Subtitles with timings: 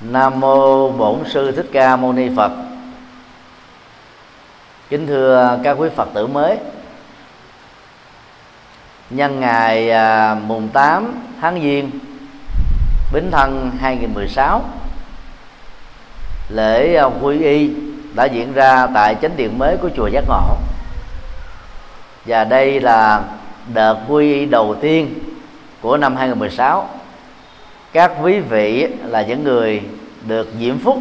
[0.00, 2.52] Nam mô Bổn sư Thích Ca Mâu Ni Phật.
[4.88, 6.58] Kính thưa các quý Phật tử mới.
[9.10, 11.90] Nhân ngày à, mùng 8 tháng Giêng,
[13.12, 14.64] Bính Thân 2016
[16.48, 17.70] Lễ à, quy y
[18.14, 20.56] đã diễn ra tại chánh điện mới của chùa Giác Ngộ
[22.26, 23.22] Và đây là
[23.74, 25.14] đợt quy y đầu tiên
[25.80, 26.88] của năm 2016
[27.92, 29.82] các quý vị là những người
[30.26, 30.98] được diễm phúc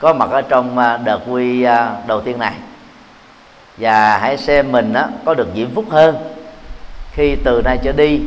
[0.00, 2.52] có mặt ở trong à, đợt quy à, đầu tiên này.
[3.76, 6.16] Và hãy xem mình có được diễm phúc hơn
[7.12, 8.20] khi từ nay trở đi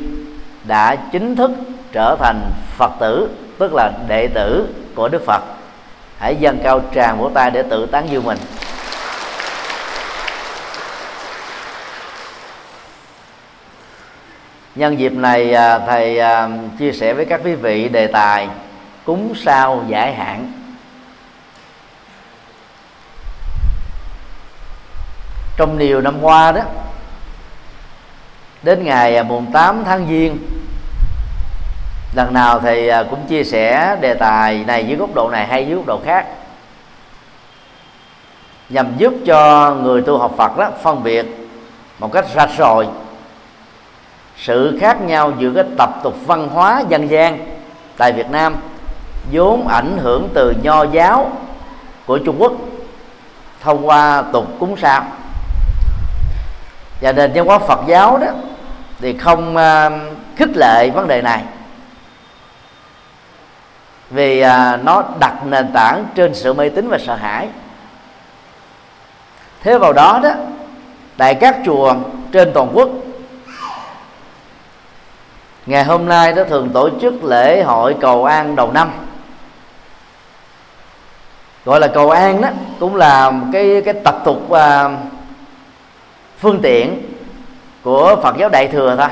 [0.64, 1.52] đã chính thức
[1.92, 5.42] trở thành phật tử, tức là đệ tử của đức phật.
[6.18, 8.38] Hãy dâng cao tràng vỗ tay để tự tán dương mình.
[14.76, 18.48] Nhân dịp này à, thầy à, chia sẻ với các quý vị đề tài
[19.06, 20.52] cúng sao giải hạn.
[25.58, 26.62] Trong nhiều năm qua đó,
[28.64, 30.38] đến ngày à, mùng 8 tháng giêng,
[32.16, 35.76] lần nào thầy cũng chia sẻ đề tài này dưới góc độ này hay dưới
[35.76, 36.26] góc độ khác,
[38.70, 41.26] nhằm giúp cho người tu học Phật đó phân biệt
[42.00, 42.88] một cách rạch ròi
[44.42, 47.38] sự khác nhau giữa cái tập tục văn hóa dân gian
[47.98, 48.56] tại Việt Nam
[49.32, 51.32] vốn ảnh hưởng từ nho giáo
[52.06, 52.54] của Trung Quốc
[53.62, 55.04] thông qua tục cúng sao.
[57.02, 58.28] Và nền văn hóa Phật giáo đó
[59.00, 59.94] thì không uh,
[60.38, 61.44] khích lệ vấn đề này.
[64.10, 67.48] Vì uh, nó đặt nền tảng trên sự mê tín và sợ hãi.
[69.64, 70.32] Thế vào đó đó
[71.18, 71.96] tại các chùa
[72.32, 72.90] trên toàn quốc
[75.66, 78.92] ngày hôm nay nó thường tổ chức lễ hội cầu an đầu năm.
[81.66, 84.60] Gọi là cầu an đó cũng là cái cái tập tục uh,
[86.40, 87.02] phương tiện
[87.84, 89.08] của Phật giáo Đại thừa thôi.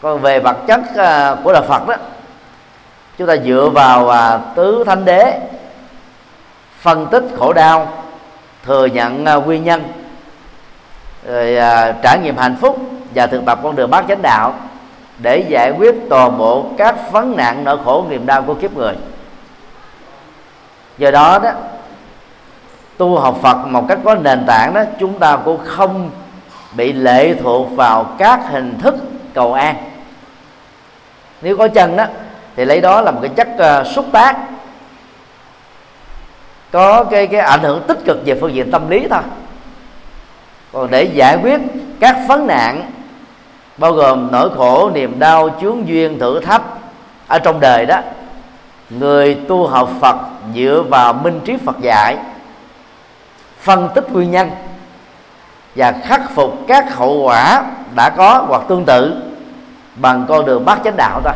[0.00, 1.94] Còn về vật chất uh, của đạo Phật đó
[3.18, 5.40] chúng ta dựa vào uh, tứ thánh đế
[6.80, 7.88] phân tích khổ đau
[8.64, 9.82] thừa nhận uh, nguyên nhân
[11.26, 12.78] rồi uh, trải nghiệm hạnh phúc
[13.14, 14.54] và thực tập con đường bát chánh đạo
[15.18, 18.94] để giải quyết toàn bộ các vấn nạn nỗi khổ niềm đau của kiếp người.
[20.98, 21.50] Do đó đó
[22.96, 26.10] tu học Phật một cách có nền tảng đó chúng ta cũng không
[26.72, 28.94] bị lệ thuộc vào các hình thức
[29.34, 29.76] cầu an.
[31.42, 32.04] Nếu có chân đó
[32.56, 33.48] thì lấy đó là một cái chất
[33.80, 34.36] uh, xúc tác.
[36.72, 39.22] Có cái cái ảnh hưởng tích cực về phương diện tâm lý thôi.
[40.72, 41.60] Còn để giải quyết
[42.00, 42.90] các vấn nạn
[43.76, 46.62] bao gồm nỗi khổ, niềm đau, chướng duyên, thử thách.
[47.28, 48.00] Ở trong đời đó,
[48.90, 50.16] người tu học Phật
[50.54, 52.16] dựa vào minh triết Phật dạy,
[53.60, 54.50] phân tích nguyên nhân
[55.74, 57.62] và khắc phục các hậu quả
[57.94, 59.22] đã có hoặc tương tự
[59.96, 61.34] bằng con đường bát chánh đạo thôi.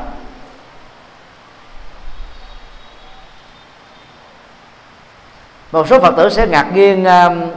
[5.73, 7.51] Một số phật tử sẽ ngạc nhiên um,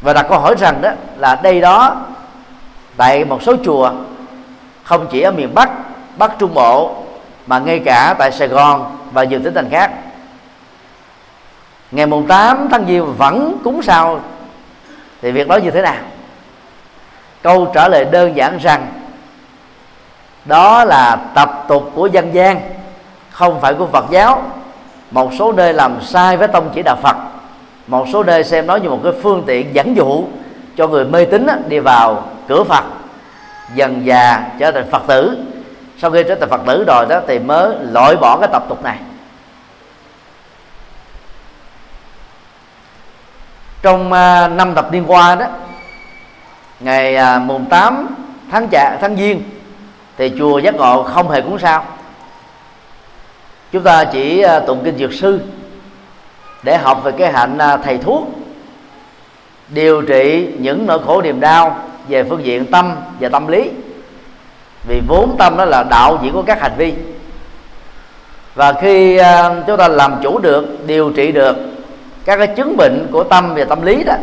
[0.00, 1.96] và đặt câu hỏi rằng đó là đây đó
[3.00, 3.90] tại một số chùa,
[4.82, 5.70] không chỉ ở miền bắc
[6.18, 6.96] bắc trung bộ,
[7.46, 9.90] mà ngay cả tại sài gòn và nhiều tỉnh thành khác.
[11.90, 14.20] Ngày mùng 8 tháng giêng vẫn cúng sao.
[15.22, 15.96] Thì việc đó như thế nào?
[17.42, 18.86] Câu trả lời đơn giản rằng,
[20.44, 22.60] đó là tập tục của dân gian,
[23.30, 24.42] không phải của Phật giáo.
[25.10, 27.16] Một số nơi làm sai với tông chỉ đạo Phật,
[27.86, 30.24] một số nơi xem nó như một cái phương tiện dẫn dụ
[30.76, 32.84] cho người mê tín đi vào cửa Phật
[33.74, 35.38] dần già trở thành Phật tử.
[35.98, 38.84] Sau khi trở thành Phật tử rồi đó thì mới loại bỏ cái tập tục
[38.84, 38.98] này.
[43.82, 45.46] Trong uh, năm tập liên qua đó
[46.80, 48.08] ngày uh, mùng 8
[48.50, 49.42] tháng chạ tháng giêng
[50.16, 51.84] thì chùa giác ngộ không hề cúng sao.
[53.72, 55.40] Chúng ta chỉ uh, tụng kinh dược sư
[56.62, 58.28] để học về cái hạnh uh, thầy thuốc
[59.68, 63.70] điều trị những nỗi khổ niềm đau về phương diện tâm và tâm lý.
[64.88, 66.94] Vì vốn tâm đó là đạo diễn của các hành vi.
[68.54, 71.56] Và khi ờ, chúng ta làm chủ được, điều trị được
[72.24, 74.14] các cái chứng bệnh của tâm và tâm lý đó,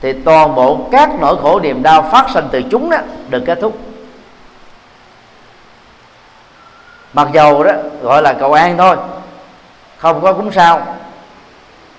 [0.00, 2.98] thì toàn bộ các nỗi khổ niềm đau phát sinh từ chúng đó
[3.28, 3.78] được kết thúc.
[7.12, 7.72] Mặc dầu đó,
[8.02, 8.96] gọi là cầu an thôi,
[9.96, 10.86] không có cúng sao.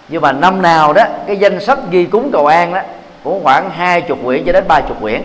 [0.08, 2.82] Nhưng mà năm nào đó, cái danh sách ghi cúng cầu an đó
[3.24, 5.22] cũng khoảng hai chục quyển cho đến ba chục quyển.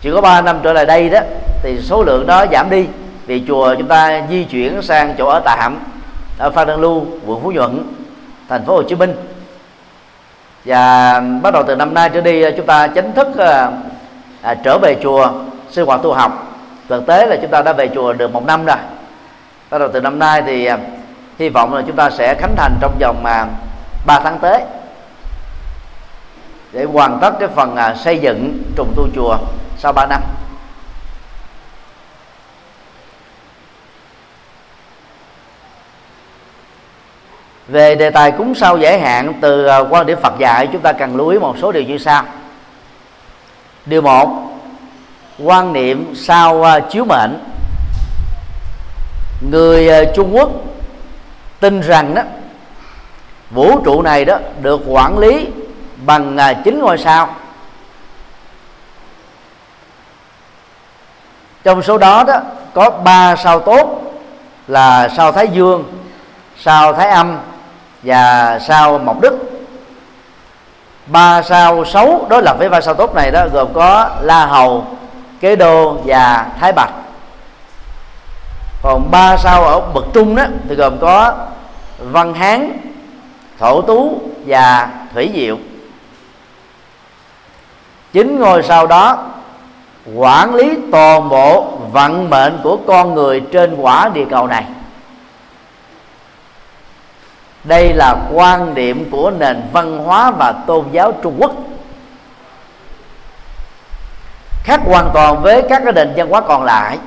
[0.00, 1.20] Chỉ có 3 năm trở lại đây đó
[1.62, 2.86] thì số lượng đó giảm đi
[3.26, 5.78] vì chùa chúng ta di chuyển sang chỗ ở tạm
[6.38, 7.82] ở Phan Đăng Lưu quận Phú Nhuận
[8.48, 9.14] thành phố Hồ Chí Minh.
[10.64, 13.70] Và bắt đầu từ năm nay trở đi chúng ta chính thức à,
[14.42, 15.30] à, trở về chùa
[15.70, 16.56] sinh hoạt tu học.
[16.88, 18.76] Thực tế là chúng ta đã về chùa được một năm rồi.
[19.70, 20.78] Bắt đầu từ năm nay thì à,
[21.38, 23.46] hy vọng là chúng ta sẽ khánh thành trong vòng mà
[24.06, 24.64] ba tháng tới
[26.72, 29.38] để hoàn tất cái phần à, xây dựng trùng tu chùa
[29.78, 30.22] sau 3 năm.
[37.68, 40.92] Về đề tài cúng sau giải hạn từ à, quan điểm Phật dạy chúng ta
[40.92, 42.22] cần lưu ý một số điều như sau.
[43.86, 44.28] Điều một
[45.38, 47.38] quan niệm sau à, chiếu mệnh.
[49.50, 50.50] Người à, Trung Quốc
[51.60, 52.22] tin rằng đó
[53.50, 55.46] vũ trụ này đó được quản lý
[56.08, 57.28] bằng à, chín ngôi sao.
[61.64, 62.40] Trong số đó đó,
[62.74, 64.02] có ba sao tốt
[64.68, 65.84] là sao thái dương,
[66.56, 67.38] sao thái âm
[68.02, 69.38] và sao mộc đức.
[71.06, 74.86] Ba sao xấu đối lập với ba sao tốt này đó, gồm có la hầu,
[75.40, 76.92] kế đô và thái bạch.
[78.82, 81.34] Còn ba sao ở bậc trung đó, thì gồm có
[81.98, 82.72] văn hán,
[83.58, 85.56] thổ tú và thủy diệu
[88.18, 89.24] chính ngôi sao đó
[90.14, 94.64] quản lý toàn bộ vận mệnh của con người trên quả địa cầu này.
[97.64, 101.52] Đây là quan điểm của nền văn hóa và tôn giáo trung quốc.
[104.64, 106.98] Khác hoàn toàn với các cái nền văn hóa còn lại.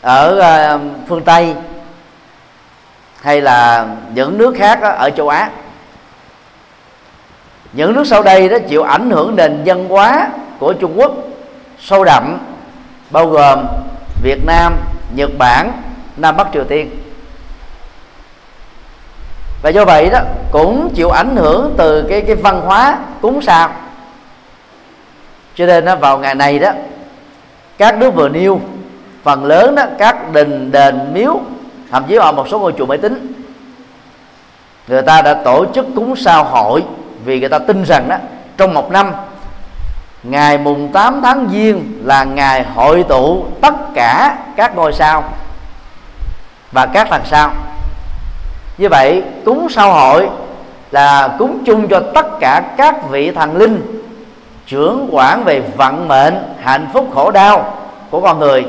[0.00, 1.54] Ở ờ, phương tây
[3.22, 5.50] hay là những nước khác ở châu á
[7.76, 10.28] những nước sau đây đó chịu ảnh hưởng nền văn hóa
[10.58, 11.12] của trung quốc
[11.80, 12.38] sâu đậm
[13.10, 13.66] bao gồm
[14.22, 14.76] việt nam
[15.14, 15.72] nhật bản
[16.16, 16.90] nam bắc triều tiên.
[19.62, 20.18] Và do vậy đó
[20.52, 23.70] cũng chịu ảnh hưởng từ cái cái văn hóa cúng sao.
[25.54, 26.70] Cho nên nó vào ngày này đó
[27.78, 28.60] các nước vừa nêu
[29.22, 31.40] phần lớn đó các đình đền miếu
[31.90, 33.32] thậm chí ở một số ngôi chùa máy tính,
[34.88, 36.82] người ta đã tổ chức cúng sao hội
[37.26, 38.16] vì người ta tin rằng đó,
[38.56, 39.12] trong một năm,
[40.22, 45.24] ngày mùng 8 tháng giêng là ngày hội tụ tất cả các ngôi sao.
[46.72, 47.50] Và các thần sao.
[48.78, 50.28] Như vậy, cúng sao hội
[50.90, 54.02] là cúng chung cho tất cả các vị thần linh,
[54.66, 57.74] trưởng quản về vận mệnh, hạnh phúc, khổ đau
[58.10, 58.66] của con người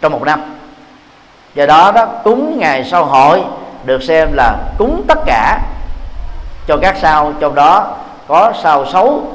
[0.00, 0.42] trong một năm.
[1.54, 3.42] Do đó đó, cúng ngày sau hội
[3.84, 5.60] được xem là cúng tất cả
[6.66, 7.96] cho các sao trong đó
[8.28, 9.32] có sao xấu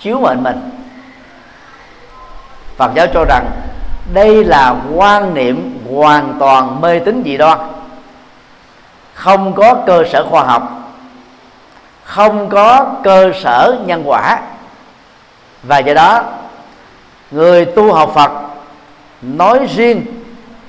[0.00, 0.70] chiếu mệnh mình.
[2.76, 3.50] Phật giáo cho rằng
[4.14, 7.58] đây là quan niệm hoàn toàn mê tín dị đoan.
[9.14, 10.92] Không có cơ sở khoa học,
[12.04, 14.40] không có cơ sở nhân quả.
[15.62, 16.22] Và do đó,
[17.30, 18.30] người tu học Phật
[19.22, 20.06] nói riêng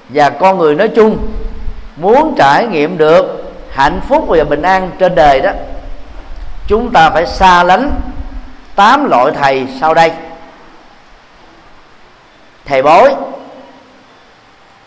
[0.10, 1.18] và con người nói chung
[1.98, 5.52] muốn trải nghiệm được hạnh phúc và bình an trên đời đó
[6.68, 8.02] chúng ta phải xa lánh
[8.76, 10.12] tám loại thầy sau đây.
[12.66, 13.16] Thầy bói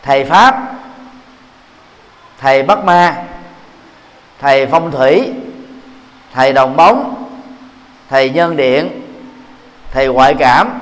[0.03, 0.73] thầy pháp,
[2.41, 3.17] thầy bắt ma,
[4.41, 5.33] thầy phong thủy,
[6.35, 7.27] thầy đồng bóng,
[8.11, 9.03] thầy nhân điện,
[9.91, 10.81] thầy ngoại cảm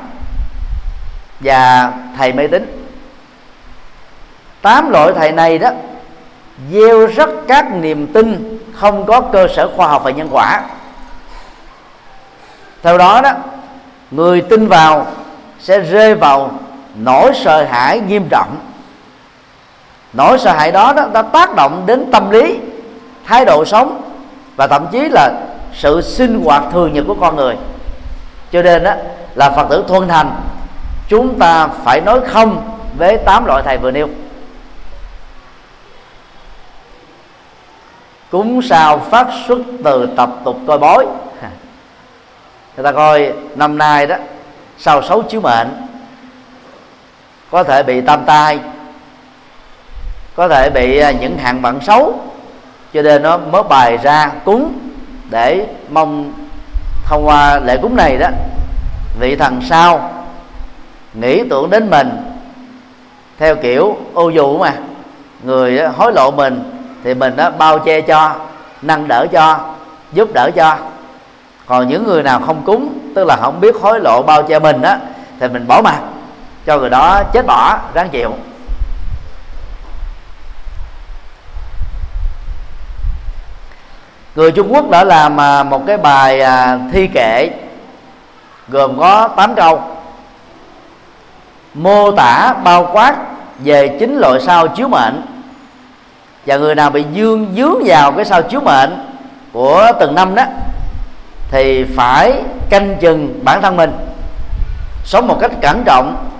[1.40, 2.90] và thầy mê tín.
[4.62, 5.71] Tám loại thầy này đó,
[6.73, 10.62] gieo rất các niềm tin không có cơ sở khoa học và nhân quả
[12.82, 13.30] theo đó đó
[14.11, 15.06] người tin vào
[15.61, 16.50] sẽ rơi vào
[16.94, 18.56] nỗi sợ hãi nghiêm trọng.
[20.12, 22.58] Nỗi sợ hãi đó, đó đã tác động đến tâm lý
[23.25, 24.02] thái độ sống
[24.56, 25.32] và thậm chí là
[25.75, 27.56] sự sinh hoạt thường nhật của con người.
[28.52, 28.92] Cho nên đó
[29.35, 30.40] là phật tử thuần thành
[31.08, 34.08] chúng ta phải nói không với tám loại thầy vừa nêu.
[38.30, 41.06] Cúng sao phát xuất từ tập tục coi bói
[42.78, 44.16] người ta coi năm nay đó,
[44.78, 45.68] sau xấu chiếu mệnh,
[47.50, 48.58] có thể bị tam tai,
[50.37, 52.20] có thể bị à, những hạn bận xấu.
[52.94, 54.73] Cho nên nó mới bài ra cúng
[55.30, 56.32] để mong
[57.04, 58.28] thông qua lễ cúng này đó,
[59.20, 60.11] vị thần sao
[61.14, 62.11] nghĩ tưởng đến mình.
[63.38, 64.73] Theo kiểu ô dù mà,
[65.42, 68.35] người à, hối lộ mình thì mình đó bao che cho,
[68.82, 69.58] nâng đỡ cho,
[70.12, 70.76] giúp đỡ cho
[71.69, 74.83] còn những người nào không cúng, tức là không biết hối lộ bao che mình
[74.83, 74.99] á,
[75.41, 76.01] thì mình bỏ mặt
[76.67, 78.35] cho người đó chết bỏ, ráng chịu.
[84.35, 87.51] Người Trung Quốc đã làm à, một cái bài à, thi kệ
[88.69, 89.83] gồm có 8 câu.
[91.75, 93.17] Mô tả bao quát
[93.59, 95.23] về chính loại sao chiếu mệnh,
[96.47, 98.99] và người nào bị dương dướng vào cái sao chiếu mệnh
[99.53, 100.45] của từng năm đó
[101.50, 103.93] thì phải canh chừng bản thân mình.
[105.05, 106.31] Sống một cách cẩn trọng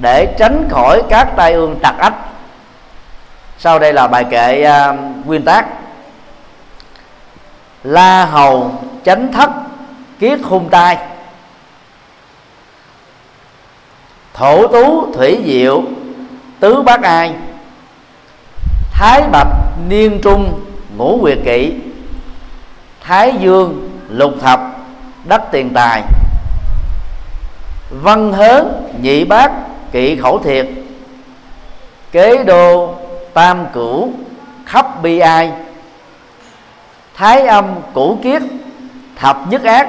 [0.00, 2.14] để tránh khỏi các tai ương tặc ách.
[3.58, 5.66] Sau đây là bài kệ uh, nguyên tác.
[7.84, 8.72] La hầu
[9.04, 9.50] chánh thất
[10.18, 10.98] kiết hung tai.
[14.34, 15.82] Thổ tú thủy diệu
[16.60, 17.34] tứ bát ai.
[18.92, 19.48] Thái bạch
[19.88, 20.60] niên trung
[20.96, 21.74] ngũ quyệt kỵ
[23.00, 24.60] thái dương lục thập
[25.24, 26.02] đất tiền tài.
[27.90, 29.52] Văn hớn nhị bát,
[29.92, 30.68] kỵ khẩu thiệt.
[32.12, 32.94] Kế đô,
[33.34, 34.12] tam cửu,
[34.66, 35.52] khắp bi ai.
[37.14, 38.42] Thái âm cũ kiết,
[39.16, 39.88] thập nhất ác.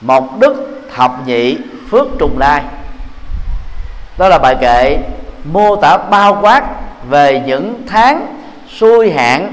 [0.00, 1.58] Mộc đức, thập nhị,
[1.90, 2.62] phước trùng lai.
[4.18, 4.98] Đó là bài kệ
[5.44, 6.62] mô tả bao quát
[7.08, 8.26] về những tháng
[8.78, 9.52] xuôi hạn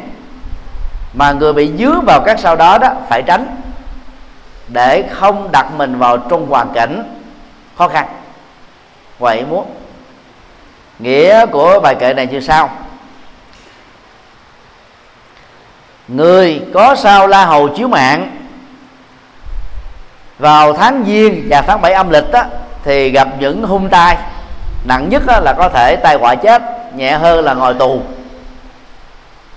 [1.13, 3.56] mà người bị dướng vào các sau đó đó phải tránh.
[4.68, 7.04] Để không đặt mình vào trong hoàn cảnh
[7.78, 8.08] khó khăn.
[9.20, 9.66] Vậy muốn.
[11.00, 12.70] Nghĩa của bài kệ này như sau.
[16.08, 18.36] Người có sao la hầu chiếu mạng
[20.39, 22.44] vào tháng giêng và tháng 7 âm lịch đó,
[22.84, 24.18] thì gặp những hung tai.
[24.84, 26.62] Nặng nhất là có thể tai họa chết
[26.96, 28.01] nhẹ hơn là ngồi tù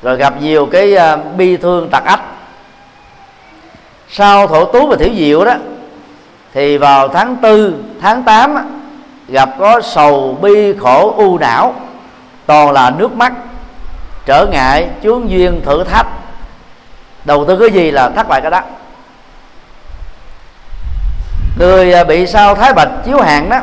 [0.02, 2.22] rồi gặp nhiều cái uh, bi thương tặc ách
[4.08, 5.54] sau thổ tú và thiểu diệu đó
[6.54, 8.56] thì vào tháng tư tháng 8
[9.28, 11.74] gặp có sầu bi khổ u não
[12.46, 13.32] toàn là nước mắt
[14.26, 16.06] trở ngại chướng duyên thử thách.
[17.24, 18.60] Đầu tư cái gì là thất bại cái đó.
[21.58, 23.60] Người à, bị sao thái bạch chiếu hạn đó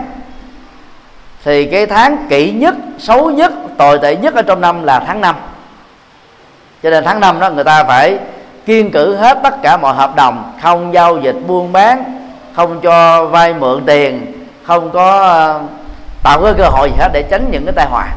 [1.44, 5.22] thì cái tháng kỵ nhất xấu nhất tồi tệ nhất ở trong năm là tháng
[5.22, 5.36] năm
[6.84, 8.18] cho nên tháng năm đó người ta phải
[8.66, 12.04] kiên cử hết tất cả mọi hợp đồng, không giao dịch buôn bán,
[12.56, 14.34] không cho vay mượn tiền,
[14.64, 15.62] không có ờ,
[16.24, 18.08] tạo cái cơ hội gì hết để tránh những cái tai họa.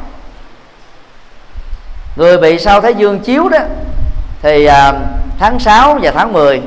[2.17, 3.59] Người bị sao thái dương chiếu đó,
[4.43, 4.93] thì ờ,
[5.39, 6.63] tháng 6 và tháng 10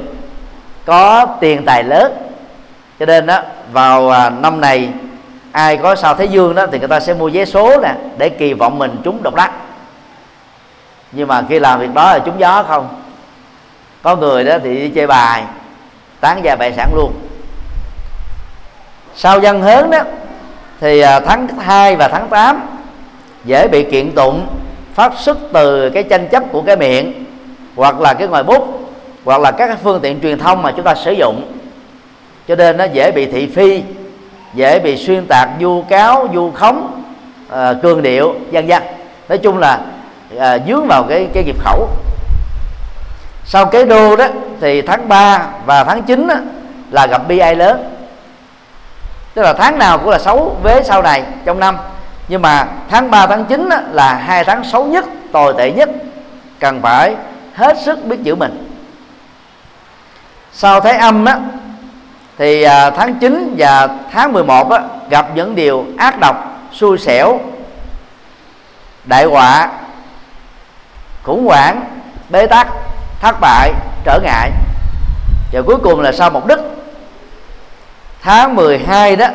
[0.86, 2.14] có tiền tài lớn.
[3.00, 4.90] Cho nên đó, vào ờ, năm này
[5.52, 8.30] ai có sao thái dương đó thì người ta sẽ mua vé số nè để
[8.30, 9.52] kỳ vọng mình trúng độc đắc
[11.16, 12.88] nhưng mà khi làm việc đó là trúng gió không?
[14.02, 15.44] Có người đó thì đi chơi bài
[16.20, 17.14] tán gia bại sản luôn.
[19.16, 20.00] Sau dân hớn đó
[20.82, 22.62] thì à, tháng 2 và tháng 8
[23.46, 24.48] dễ bị kiện tụng
[24.94, 27.26] phát xuất từ cái tranh chấp của cái miệng
[27.76, 28.90] hoặc là cái ngòi bút
[29.26, 31.52] hoặc là các phương tiện truyền thông mà chúng ta sử dụng.
[32.48, 33.84] Cho nên nó dễ bị thị phi
[34.54, 37.02] dễ bị xuyên tạc vu cáo vu khống
[37.50, 38.84] à, cường điệu vân vân.
[39.30, 39.80] Nói chung là
[40.40, 41.90] à, dướng vào cái cái nghiệp khẩu.
[43.46, 44.26] Sau cái đô đó
[44.62, 46.36] thì tháng 3 và tháng 9 đó,
[46.92, 47.96] là gặp bi ai lớn.
[49.34, 51.78] Tức là tháng nào cũng là xấu vế sau này trong năm.
[52.28, 55.90] Nhưng mà tháng 3 tháng 9 đó, là hai tháng xấu nhất tồi tệ nhất.
[56.60, 57.16] Cần phải
[57.54, 58.72] hết sức biết giữ mình.
[60.52, 61.40] Sau thái âm á
[62.38, 66.36] thì à, tháng 9 và tháng 11 á, gặp những điều ác độc
[66.72, 67.40] xui xẻo
[69.06, 69.72] đại họa
[71.26, 71.86] khủng hoảng,
[72.30, 72.68] bế tắc,
[73.22, 74.52] thất bại, trở ngại.
[75.52, 76.60] Và cuối cùng là sau một đức.
[78.22, 79.28] Tháng 12 đó,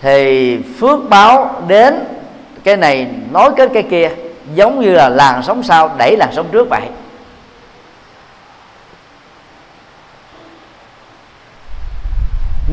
[0.00, 2.04] thì phước báo đến
[2.64, 4.10] cái này nối kết cái kia,
[4.54, 6.88] giống như là làn sóng sau, đẩy làn sóng trước vậy.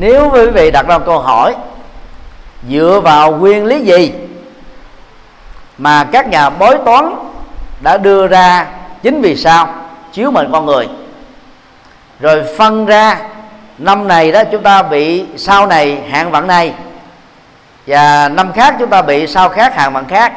[0.00, 1.54] Nếu quý vị đặt ra một câu hỏi,
[2.70, 4.12] dựa vào nguyên lý gì
[5.78, 7.14] mà các nhà bói toán
[7.84, 8.66] đã đưa ra
[9.02, 9.68] chính vì sao
[10.12, 10.88] chiếu mệnh con người.
[12.20, 13.16] Rồi phân ra,
[13.78, 16.72] năm này đó chúng ta bị sau này hạn vận này,
[17.86, 20.32] và năm khác chúng ta bị sao khác hạn vận khác.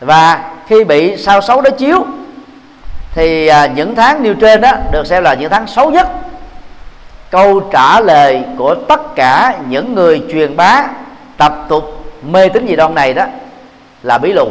[0.00, 2.06] Và khi bị sao xấu đó chiếu,
[3.14, 6.08] thì à, những tháng nêu trên đó được xem là những tháng xấu nhất.
[7.30, 10.84] Câu trả lời của tất cả những người truyền bá
[11.36, 13.24] tập tục mê tín dị đoan này đó
[14.02, 14.48] là bí lù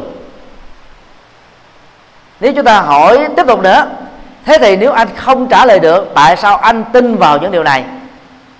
[2.40, 3.88] nếu chúng ta hỏi tiếp tục nữa
[4.46, 7.63] thế thì nếu anh không trả lời được tại sao anh tin vào những điều
[7.63, 7.84] này?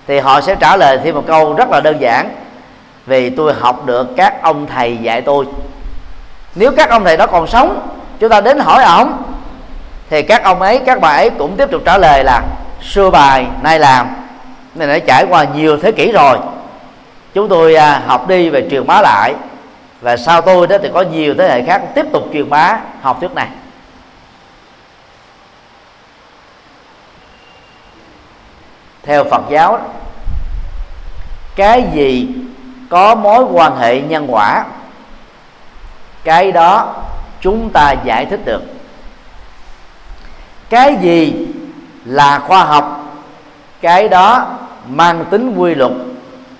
[0.06, 2.30] Thì họ sẽ trả lời thêm một câu rất là đơn giản.
[3.06, 5.44] Vì tôi học được các ông thầy dạy tôi.
[6.54, 7.88] Nếu các ông thầy đó còn sống
[8.20, 9.12] chúng ta đến hỏi ổng
[10.10, 12.42] thì các ông ấy các bà ấy cũng tiếp tục trả lời là
[12.82, 14.08] xưa bài nay làm
[14.74, 16.38] nên đã trải qua nhiều thế kỷ rồi.
[17.34, 19.34] Chúng tôi à, học đi về truyền bá lại
[20.00, 23.20] và sau tôi đó thì có nhiều thế hệ khác tiếp tục truyền bá học
[23.20, 23.46] thuyết này.
[29.06, 29.80] Theo Phật giáo
[31.56, 32.28] cái gì
[32.88, 34.64] có mối quan hệ nhân quả,
[36.24, 36.94] cái đó
[37.40, 38.62] chúng ta giải thích được.
[40.70, 41.46] Cái gì
[42.04, 43.14] là khoa học,
[43.80, 44.46] cái đó
[44.88, 45.92] mang tính quy luật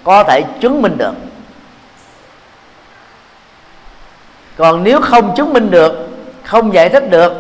[0.05, 1.15] có thể chứng minh được.
[4.57, 6.09] Còn nếu không chứng minh được,
[6.43, 7.33] không giải thích được,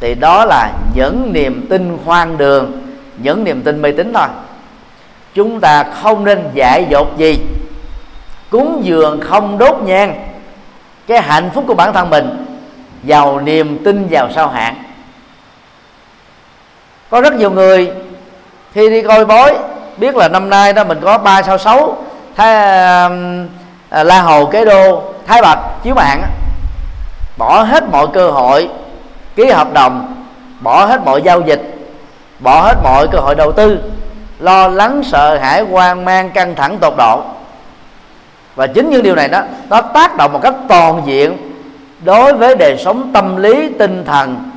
[0.00, 2.87] thì đó là những niềm tin hoang đường
[3.22, 4.28] những niềm tin mê tín thôi.
[5.34, 7.38] Chúng ta không nên dạy dột gì.
[8.50, 10.28] Cúng dường không đốt nhang.
[11.06, 12.44] Cái hạnh phúc của bản thân mình
[13.02, 14.74] vào niềm tin vào sao hạn
[17.10, 17.90] có rất nhiều người
[18.72, 19.58] khi đi coi bói
[19.96, 21.96] biết là năm nay đó mình có ba sao xấu
[22.36, 22.54] thái
[23.88, 26.22] à, la hồ kế đô thái bạch chiếu mạng
[27.36, 28.68] bỏ hết mọi cơ hội
[29.36, 30.24] ký hợp đồng
[30.60, 31.77] bỏ hết mọi giao dịch
[32.38, 33.78] bỏ hết mọi cơ hội đầu tư
[34.38, 37.22] lo lắng sợ hãi hoang mang căng thẳng tột độ.
[38.54, 41.36] Và chính những điều này đó nó tác động một cách toàn diện
[42.04, 44.50] đối với đời sống tâm lý tinh thần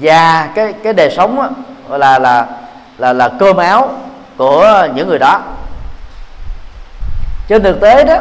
[0.00, 1.36] và cái cái đời sống
[1.88, 2.46] đó, là là
[2.98, 3.90] là là cơm áo
[4.36, 5.40] của những người đó.
[7.48, 8.16] Trên thực tế đó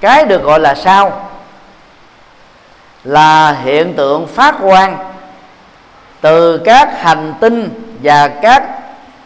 [0.00, 1.28] cái được gọi là sao?
[3.04, 5.12] Là hiện tượng phát quang
[6.20, 8.62] từ các hành tinh và các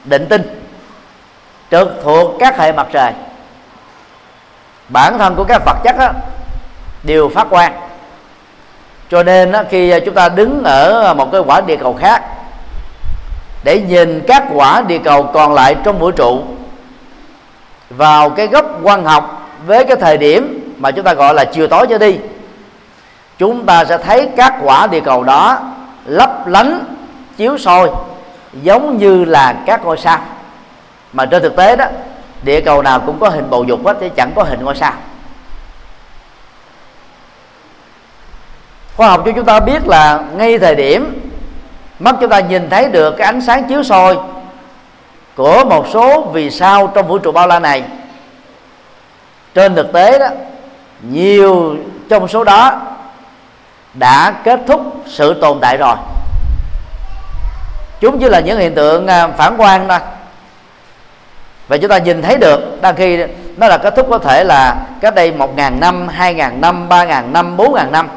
[0.05, 0.43] định tinh
[1.71, 3.13] trực thuộc các hệ mặt trời.
[4.89, 6.11] Bản thân của các vật chất đó,
[7.03, 7.73] đều phát quang.
[9.11, 12.23] Cho nên đó, khi à, chúng ta đứng ở một cái quả địa cầu khác
[13.65, 16.43] để nhìn các quả địa cầu còn lại trong vũ trụ
[17.91, 21.69] vào cái góc quan học với cái thời điểm mà chúng ta gọi là chiều
[21.69, 22.19] tối cho đi
[23.39, 25.59] chúng ta sẽ thấy các quả địa cầu đó
[26.05, 26.85] lấp lánh
[27.37, 27.91] chiếu soi
[28.63, 30.19] giống như là các ngôi sao.
[31.13, 31.85] Mà trên thực tế đó,
[32.43, 34.93] địa cầu nào cũng có hình bầu dục hết, chứ chẳng có hình ngôi sao.
[38.97, 41.31] Khoa học cho chúng ta biết là ngay thời điểm
[41.99, 44.17] mắt chúng ta nhìn thấy được cái ánh sáng chiếu soi
[45.35, 47.83] của một số vì sao trong vũ trụ bao la này,
[49.55, 50.27] trên thực tế đó,
[51.03, 51.77] nhiều
[52.09, 52.81] trong số đó
[53.95, 55.97] đã kết thúc sự tồn tại rồi
[58.01, 59.99] chúng chỉ là những hiện tượng à, phản quang thôi.
[61.69, 63.25] Và chúng ta nhìn thấy được đang khi
[63.57, 66.89] nó là kết thúc có thể là cách đây một ngàn năm, hai ngàn năm,
[66.89, 68.09] ba ngàn năm, bốn ngàn năm.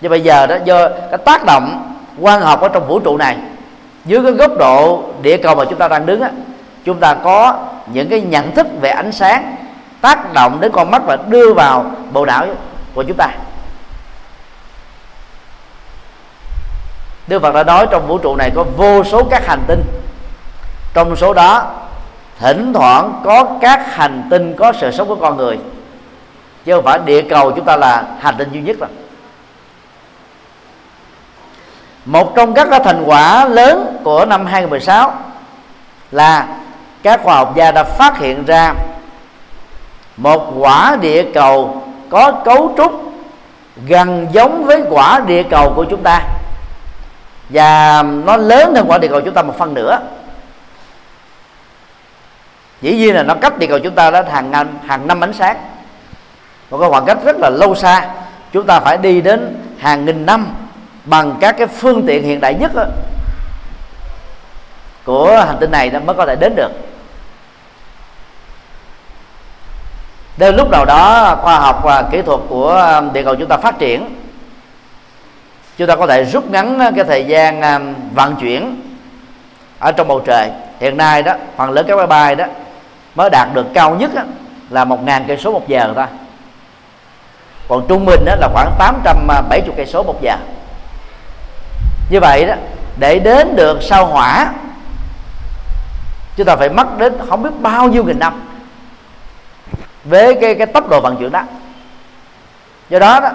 [0.00, 3.36] Nhưng bây giờ đó, do cái tác động quan học ở trong vũ trụ này,
[4.04, 6.30] dưới cái góc độ địa cầu mà chúng ta đang đứng á,
[6.84, 7.58] chúng ta có
[7.92, 9.56] những cái nhận thức về ánh sáng
[10.00, 12.46] tác động đến con mắt và đưa vào bộ não
[12.94, 13.28] của chúng ta.
[17.28, 19.82] Đức Phật đã nói trong vũ trụ này có vô số các hành tinh.
[20.94, 21.66] Trong số đó,
[22.38, 25.58] Thỉnh thoảng có các hành tinh có sự sống của con người,
[26.64, 28.88] Chứ không phải địa cầu chúng ta là hành tinh duy nhất rồi
[32.04, 35.12] Một trong các thành quả lớn của năm 2016
[36.10, 36.46] Là
[37.02, 38.74] các khoa học gia đã phát hiện ra
[40.16, 43.08] Một quả địa cầu có cấu trúc
[43.86, 46.20] gần giống với quả địa cầu của chúng ta
[47.48, 50.00] và nó lớn hơn quả địa cầu chúng ta một phân nữa.
[52.82, 55.32] Dĩ nhiên là nó cách địa cầu chúng ta đó hàng năm hàng năm ánh
[55.32, 55.56] sáng.
[56.70, 58.08] Một cái khoảng cách rất là lâu xa.
[58.52, 60.46] Chúng ta phải đi đến hàng nghìn năm
[61.04, 62.84] bằng các cái phương tiện hiện đại nhất đó,
[65.04, 66.70] của hành tinh này nó mới có thể đến được.
[70.36, 73.56] Đến lúc nào đó khoa học và kỹ thuật của um, địa cầu chúng ta
[73.56, 74.17] phát triển
[75.78, 77.80] chúng ta có thể rút ngắn ờ, cái thời gian ờ,
[78.14, 78.80] vận chuyển
[79.78, 80.50] ở trong bầu trời.
[80.80, 82.44] Hiện nay đó phần lớn các máy bay đó
[83.14, 84.22] mới đạt được cao nhất đó,
[84.70, 86.06] là một ngàn cây số một giờ thôi.
[87.68, 90.36] Còn trung bình đó là khoảng 870 ờ, cây số một giờ.
[92.10, 92.54] Như vậy đó
[92.96, 94.52] để đến được sao hỏa
[96.36, 98.42] chúng ta phải mất đến không biết bao nhiêu nghìn năm
[100.04, 101.42] với cái cái tốc độ vận chuyển đó.
[102.90, 103.30] Do đó đó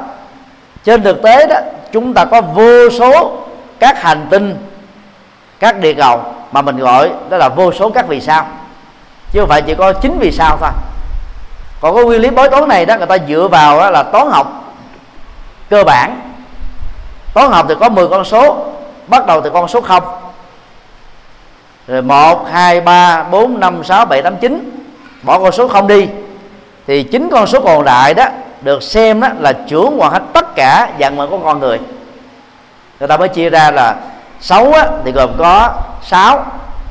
[0.83, 1.59] trên thực tế đó
[1.93, 3.37] chúng ta có vô số
[3.79, 4.55] các hành tinh,
[5.59, 8.47] các địa cầu mà mình gọi đó là vô số các vì sao.
[9.31, 10.69] Chứ không phải chỉ có chín vì sao thôi.
[11.81, 14.27] Còn cái nguyên lý bói toán này đó, người ta dựa vào đó là toán
[14.31, 14.75] học
[15.69, 16.21] cơ bản.
[17.33, 18.65] Toán học thì có 10 con số,
[19.07, 20.03] bắt đầu từ con số 0
[21.87, 24.69] rồi 1 2 3 4 5 6 7 8 9
[25.23, 26.07] bỏ con số 0 đi.
[26.87, 28.25] Thì chín con số còn lại đó
[28.61, 31.79] được xem đó là trưởng hoàn hết tất cả dạng mệnh của con người.
[32.99, 33.95] Người ta mới chia ra là
[34.39, 36.45] xấu á, thì gồm có sáu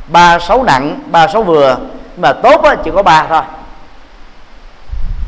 [0.09, 1.77] ba xấu nặng ba xấu vừa.
[2.13, 3.43] Nhưng mà tốt á, chỉ có ba thôi.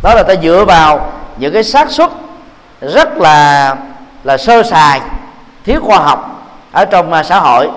[0.03, 2.11] Đó là ta dựa vào những cái xác suất
[2.81, 3.77] rất là
[4.25, 5.01] là sơ sài
[5.65, 7.71] thiếu khoa học ở trong à, xã hội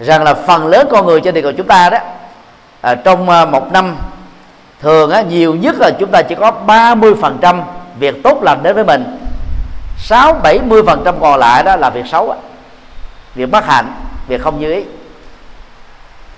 [0.00, 1.98] rằng là phần lớn con người trên địa cầu chúng ta đó
[2.80, 3.96] à, trong à, một năm
[4.80, 7.62] thường á, nhiều nhất là chúng ta chỉ có 30%
[7.98, 9.18] việc tốt lành đến với mình.
[9.98, 12.34] 6 70 phần trăm còn lại đó là việc xấu
[13.34, 13.92] việc bất hạnh,
[14.26, 14.82] việc không như ý.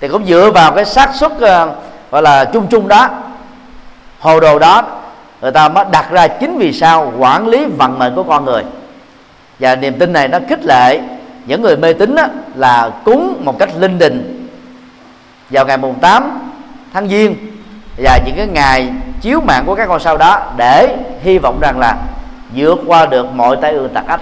[0.01, 1.75] Thì cũng dựa vào cái xác suất ờ,
[2.11, 3.09] gọi là chung chung đó,
[4.19, 4.81] hồ đồ đó,
[5.41, 8.63] người ta mới đặt ra chính vì sao quản lý vận mệnh của con người.
[9.59, 10.99] Và niềm tin này nó khích lệ
[11.45, 12.15] những người mê tín
[12.55, 14.47] là cúng một cách linh đình.
[15.49, 16.39] Vào ngày mùng 8
[16.93, 17.35] tháng giêng,
[17.97, 18.89] và những cái ngày
[19.21, 21.97] chiếu mạng của các con sao đó để hy vọng rằng là
[22.55, 24.21] vượt qua được mọi tai ương tạc ách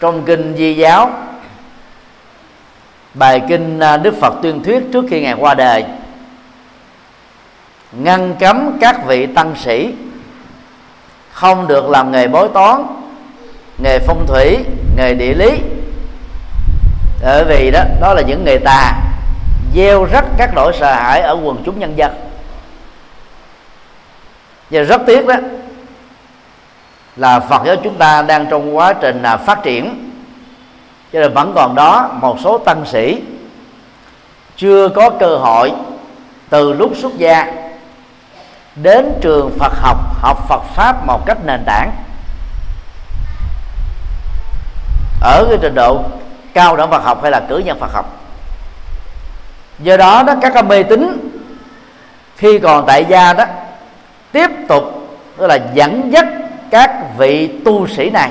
[0.00, 1.10] trong kinh di giáo,
[3.14, 5.84] bài kinh à, đức phật tuyên thuyết trước khi ngài qua đời,
[7.92, 9.94] ngăn cấm các vị tăng sĩ
[11.32, 12.86] không được làm nghề bói toán,
[13.78, 14.58] nghề phong thủy,
[14.96, 15.50] nghề địa lý.
[17.22, 18.92] Bởi vì đó đó là những nghề tà,
[19.74, 22.14] gieo rắc các nỗi sợ hãi ở quần chúng nhân dân
[24.74, 25.34] và rất tiếc đó,
[27.16, 30.10] là Phật giáo chúng ta đang trong quá trình là phát triển.
[31.12, 33.22] Cho nên vẫn còn đó một số tăng sĩ
[34.56, 35.72] chưa có cơ hội
[36.48, 37.52] từ lúc xuất gia
[38.74, 41.90] đến trường Phật học học Phật pháp một cách nền tảng.
[45.20, 46.02] Ở cái trình độ
[46.54, 48.20] cao đẳng Phật học hay là cử nhân Phật học.
[49.78, 51.30] Do đó đó, các mê tín
[52.36, 53.44] khi còn tại gia đó
[54.34, 54.84] tiếp tục,
[55.36, 56.26] tức là dẫn dắt
[56.70, 58.30] các vị tu sĩ này.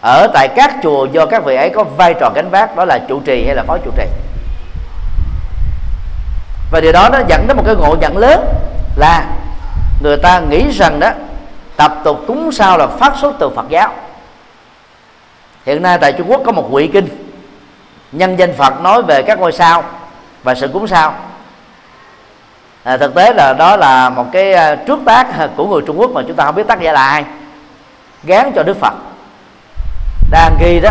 [0.00, 2.98] Ở tại các chùa do các vị ấy có vai trò gánh vác, đó là
[3.08, 4.04] trụ trì hay là phó trụ trì.
[6.72, 8.44] Và điều đó nó dẫn đến một cái ngộ nhận lớn
[8.96, 9.26] là
[10.02, 11.10] người ta nghĩ rằng đó,
[11.76, 13.92] tập tục cúng sao là phát xuất từ Phật giáo.
[15.66, 17.08] Hiện nay tại Trung Quốc có một quỷ kinh,
[18.12, 19.84] nhân danh Phật nói về các ngôi sao
[20.42, 21.14] và sự cúng sao
[22.84, 26.10] à, thực tế là đó là một cái à, trước tác của người Trung Quốc
[26.10, 27.24] mà chúng ta không biết tác giả là ai.
[28.24, 28.94] Gán cho Đức Phật.
[30.30, 30.90] Đang ghi đó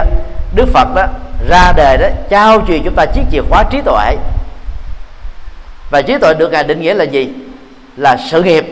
[0.56, 1.06] Đức Phật đó
[1.49, 4.15] ra đề đó trao truyền chúng ta chiếc chìa khóa trí tuệ.
[5.91, 7.34] Và trí tuệ được ngài định nghĩa là gì?
[7.97, 8.65] Là sự nghiệp.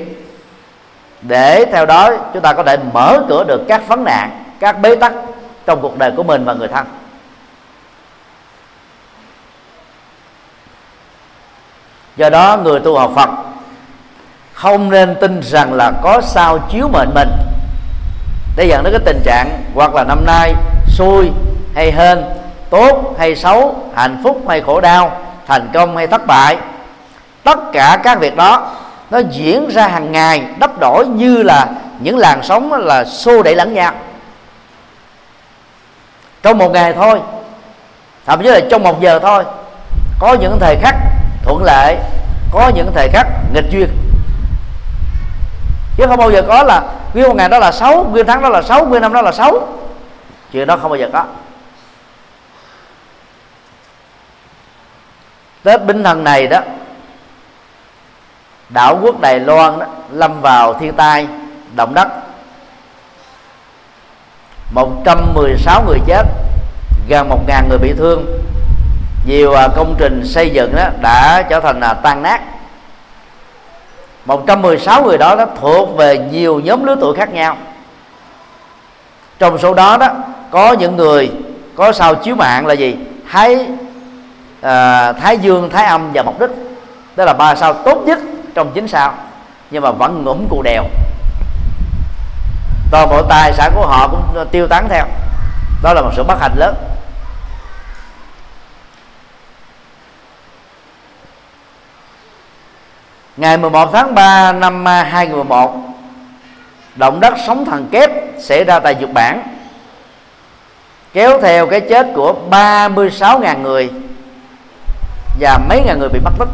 [1.22, 4.96] Để theo đó chúng ta có thể mở cửa được các vấn nạn các bế
[4.96, 5.14] tắc
[5.66, 6.86] trong cuộc đời của mình và người thân.
[12.18, 13.30] Do đó người tu học Phật
[14.54, 17.30] không nên tin rằng là có sao chiếu mệnh mình.
[18.56, 20.54] Để dẫn đến cái tình trạng hoặc là năm nay
[20.88, 21.32] xui
[21.76, 22.24] hay hên,
[22.70, 26.58] tốt hay xấu, hạnh phúc hay khổ đau, thành công hay thất bại,
[27.44, 28.72] tất cả các việc đó
[29.12, 31.68] nó diễn ra hàng ngày, đắp đổi như là
[32.00, 33.94] những làn sóng là xô đẩy lẫn nhau.
[36.44, 37.20] Trong một ngày thôi,
[38.26, 39.44] thậm chí là trong một giờ thôi,
[40.20, 40.96] có những thời khắc
[41.52, 41.98] thuận lợi,
[42.52, 43.90] có những thời khắc nghịch duyên.
[45.98, 46.84] Chứ không bao giờ có là
[47.14, 49.32] nguyên một ngày đó là xấu, nguyên tháng đó là xấu, nguyên năm đó là
[49.32, 49.68] xấu.
[50.52, 51.26] Chuyện đó không bao giờ có.
[55.64, 56.60] Tết binh thần này đó,
[58.70, 61.28] đảo quốc đài loan đó, lâm vào thiên tai,
[61.76, 62.08] động đất.
[64.72, 66.24] 116 người chết,
[67.08, 68.26] gần 1.000 người bị thương
[69.26, 72.42] nhiều công trình xây dựng đó đã trở thành là tan nát.
[74.26, 77.58] 116 người đó nó thuộc về nhiều nhóm lứa tuổi khác nhau.
[79.40, 80.08] Trong số đó đó
[80.52, 81.32] có những người
[81.76, 82.96] có sao chiếu mạng là gì?
[83.32, 83.68] Thái
[84.62, 86.50] à, thái dương thái âm và mục đích
[87.16, 88.20] đó là ba sao tốt nhất
[88.54, 89.14] trong chính sao
[89.72, 90.84] nhưng mà vẫn ngủm cụ đèo.
[92.92, 95.06] Toàn bộ tài sản của họ cũng tiêu tán theo.
[95.84, 96.76] Đó là một sự bất hạnh lớn.
[103.42, 105.76] Ngày 11 tháng 3 năm 2011
[106.96, 109.44] động đất sóng thần kép xảy ra tại Nhật Bản
[111.14, 113.90] kéo theo cái chết của 36.000 người
[115.40, 116.48] và mấy ngàn người bị mất tích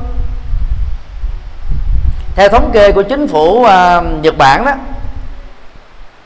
[2.35, 3.67] theo thống kê của chính phủ uh,
[4.21, 4.71] Nhật Bản đó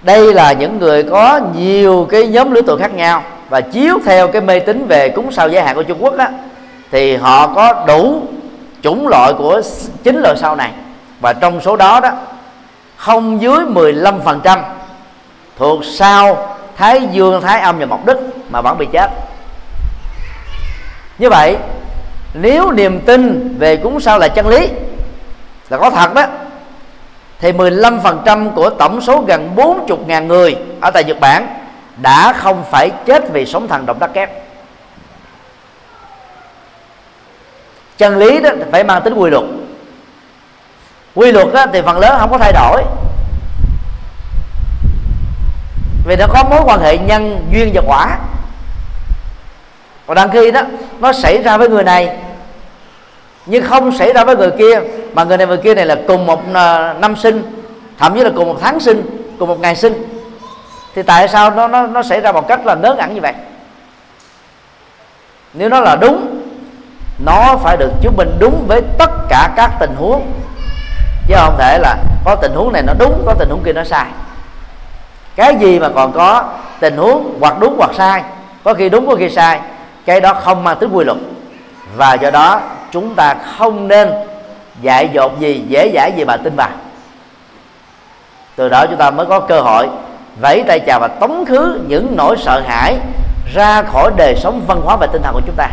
[0.01, 4.27] đây là những người có nhiều cái nhóm lứa tuổi khác nhau và chiếu theo
[4.27, 6.29] cái mê tín về cúng sao giới hạn của Trung Quốc á,
[6.91, 8.21] thì họ có đủ
[8.81, 9.61] chủng loại của
[10.03, 10.71] chín loại sao này.
[11.19, 12.09] Và trong số đó đó
[12.95, 14.59] không dưới 15%
[15.57, 18.17] thuộc sao Thái Dương, Thái Âm và Mộc Đức
[18.49, 19.09] mà vẫn bị chết.
[21.19, 21.57] Như vậy
[22.33, 24.69] nếu niềm tin về cúng sao là chân lý
[25.69, 26.25] là có thật đó
[27.39, 31.47] thì 15% của tổng số gần 40.000 người ở tại Nhật Bản
[31.97, 34.40] đã không phải chết vì sống thần động đất kép
[38.01, 39.43] chân lý đó phải mang tính quy luật.
[41.15, 42.83] Quy luật đó, thì phần lớn không có thay đổi.
[46.05, 48.17] Vì nó có mối quan hệ nhân duyên và quả.
[50.07, 50.61] Còn đăng khi đó
[50.99, 52.17] nó xảy ra với người này
[53.45, 54.81] nhưng không xảy ra với người kia
[55.13, 57.65] mà người này người kia này là cùng một à, năm sinh
[57.97, 59.03] thậm chí là cùng một tháng sinh
[59.39, 59.93] cùng một ngày sinh.
[60.95, 63.33] Thì tại sao nó nó nó xảy ra một cách là nớn ẩn như vậy?
[65.53, 66.40] Nếu nó là đúng
[67.25, 70.31] nó phải được chứng minh đúng với tất cả các tình huống.
[71.27, 73.83] Chứ không thể là có tình huống này nó đúng, có tình huống kia nó
[73.83, 74.05] sai.
[75.35, 76.43] Cái gì mà còn có
[76.79, 78.23] tình huống hoặc đúng hoặc sai,
[78.63, 79.59] có khi đúng, có khi sai,
[80.05, 81.17] cái đó không mang tính quy luật.
[81.95, 84.09] Và do đó, chúng ta không nên
[84.81, 86.69] dạy dột gì, dễ dãi gì mà tin vào.
[88.55, 89.89] Từ đó chúng ta mới có cơ hội
[90.41, 92.97] vẫy tay chào và tống khứ những nỗi sợ hãi
[93.53, 95.67] ra khỏi đời sống văn hóa và tinh thần của chúng ta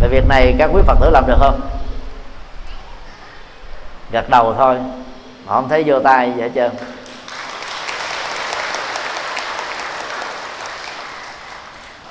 [0.00, 1.60] về việc này các quý phật tử làm được không?
[4.10, 4.76] Gật đầu thôi.
[5.46, 6.70] Họ không thấy vô tay vậy hết trơn.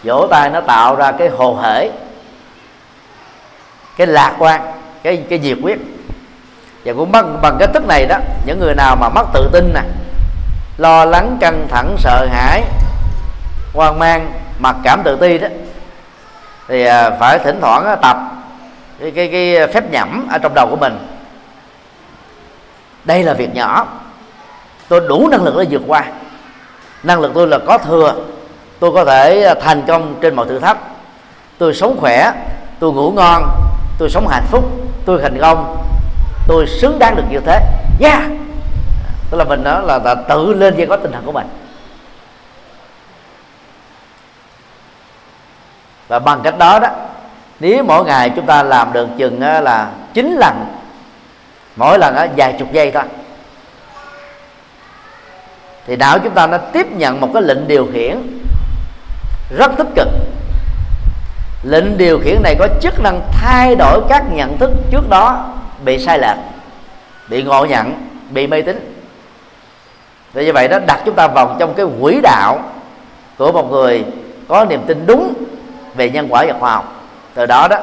[0.03, 1.91] Vỗ tay nó tạo ra cái hồ hởi
[3.97, 4.61] cái lạc quan,
[5.03, 5.79] cái cái nhiệt quyết
[6.85, 9.73] và cũng bằng bằng cách thức này đó, những người nào mà mất tự tin
[9.73, 9.81] nè,
[10.77, 12.63] lo lắng, căng thẳng, sợ hãi,
[13.73, 15.47] hoang mang, mặc cảm tự ti đó
[16.69, 18.17] thì à, phải thỉnh thoảng tập
[18.99, 20.97] cái, cái, cái phép nhẩm ở trong đầu của mình.
[23.03, 23.87] Đây là việc nhỏ.
[24.87, 26.03] Tôi đủ năng lực để vượt qua.
[27.03, 28.15] Năng lực tôi là có thừa.
[28.79, 30.77] Tôi có thể à, thành công trên mọi thử thách.
[31.57, 32.31] Tôi sống khỏe
[32.79, 33.49] tôi ngủ ngon
[33.99, 34.65] tôi sống hạnh phúc
[35.05, 35.77] tôi thành công
[36.47, 37.59] tôi xứng đáng được như thế.
[38.01, 38.23] Yeah!
[39.31, 41.47] Tức là mình đó là, là tự lên dây có tinh thần của mình.
[46.09, 46.87] Và bằng cách đó đó,
[47.59, 50.65] nếu mỗi ngày chúng ta làm được chừng là chín lần,
[51.75, 53.03] mỗi lần vài chục giây thôi,
[55.87, 58.17] thì não chúng ta nó tiếp nhận một cái lệnh điều khiển
[59.57, 60.07] rất tích cực.
[61.63, 65.53] Lệnh điều khiển này có chức năng thay đổi các nhận thức trước đó
[65.85, 66.37] bị sai lệch,
[67.29, 68.95] bị ngộ nhận, bị mê tín.
[70.33, 72.59] Vì như vậy đó, đặt chúng ta vào trong cái quỹ đạo
[73.37, 74.05] của một người
[74.47, 75.33] có niềm tin đúng
[75.95, 77.03] về nhân quả và khoa học.
[77.33, 77.77] Từ đó đó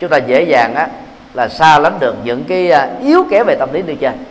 [0.00, 0.88] chúng ta dễ dàng á,
[1.34, 4.24] là xa lánh được những cái à, yếu kém về tâm lý như trên.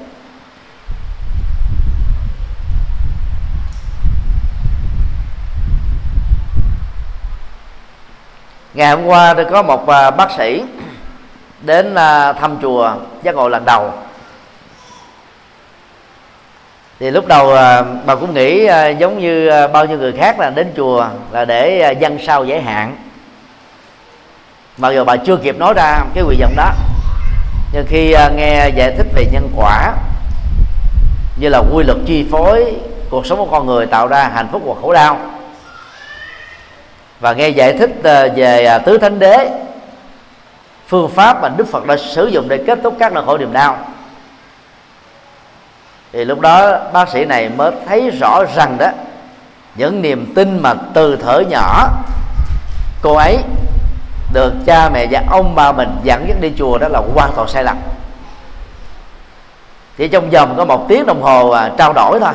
[8.73, 10.63] Ngày hôm qua tôi có một à, bác sĩ
[11.61, 13.93] đến à, thăm chùa giác ngộ lần đầu.
[16.99, 17.55] Thì lúc đầu
[18.05, 22.19] bà cũng nghĩ giống như bao nhiêu người khác là đến chùa là để dân
[22.25, 22.95] sao giải hạn
[24.77, 26.71] mặc dù bà chưa kịp nói ra cái quy vọng đó.
[27.73, 29.93] Nhưng khi à, nghe giải thích về nhân quả,
[31.39, 32.75] như là quy luật chi phối
[33.09, 35.17] cuộc sống của con người tạo ra hạnh phúc hoặc khổ đau,
[37.19, 39.49] và nghe giải thích à, về à, tứ thánh đế,
[40.87, 43.53] phương pháp mà đức phật đã sử dụng để kết thúc các nỗi khổ niềm
[43.53, 43.77] đau,
[46.13, 48.87] thì lúc đó bác sĩ này mới thấy rõ rằng đó,
[49.75, 51.87] những niềm tin mà từ thở nhỏ,
[53.01, 53.37] cô ấy
[54.33, 57.47] được cha mẹ và ông bà mình dẫn dắt đi chùa đó là hoàn toàn
[57.47, 57.77] sai lầm.
[59.97, 62.33] Chỉ trong vòng có một tiếng đồng hồ à, trao đổi thôi.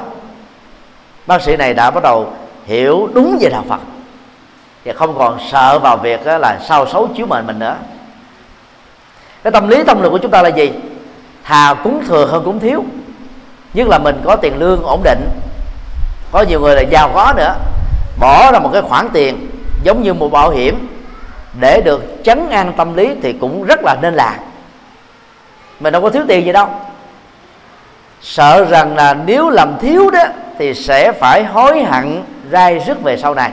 [1.27, 2.33] Bác sĩ này đã bắt đầu
[2.67, 3.81] hiểu đúng về đạo phật.
[4.85, 7.77] Và không còn sợ vào việc là sao xấu chiếu mệnh mình nữa.
[9.43, 10.73] Cái tâm lý tâm lực của chúng ta là gì?
[11.45, 12.85] Thà cúng thừa hơn cúng thiếu.
[13.75, 15.29] Nhất là mình có tiền lương ổn định.
[16.33, 17.55] Có nhiều người là giàu có nữa.
[18.21, 19.51] Bỏ ra một cái khoản tiền
[19.83, 20.89] giống như một bảo hiểm
[21.61, 24.35] để được chấn an tâm lý thì cũng rất là nên làm.
[25.81, 26.69] Mình đâu có thiếu tiền gì đâu.
[28.23, 30.25] Sợ rằng là nếu làm thiếu đó
[30.59, 33.51] thì sẽ phải hối hận, rai rứt về sau này.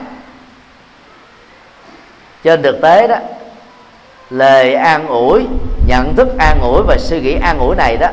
[2.44, 3.16] Trên thực tế đó,
[4.30, 5.46] lời an ủi,
[5.88, 8.08] nhận thức an ủi và suy nghĩ an ủi này đó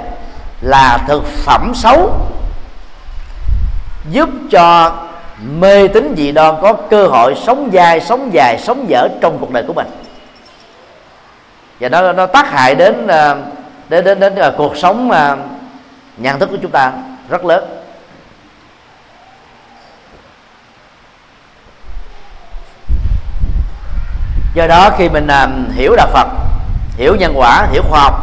[0.60, 2.12] là thực phẩm xấu,
[4.10, 4.96] giúp cho
[5.42, 9.50] mê tín dị đoan có cơ hội sống dài sống dài sống dở trong cuộc
[9.50, 9.86] đời của mình.
[11.80, 13.36] Và nó nó tác hại đến ờ,
[13.88, 15.36] đến đến, đến, ờ, cuộc sống ờ,
[16.16, 16.92] nhận thức của chúng ta
[17.28, 17.64] rất lớn.
[24.54, 25.28] Do đó khi mình
[25.74, 26.28] hiểu đạo phật
[26.96, 28.14] hiểu nhân quả hiểu khoa học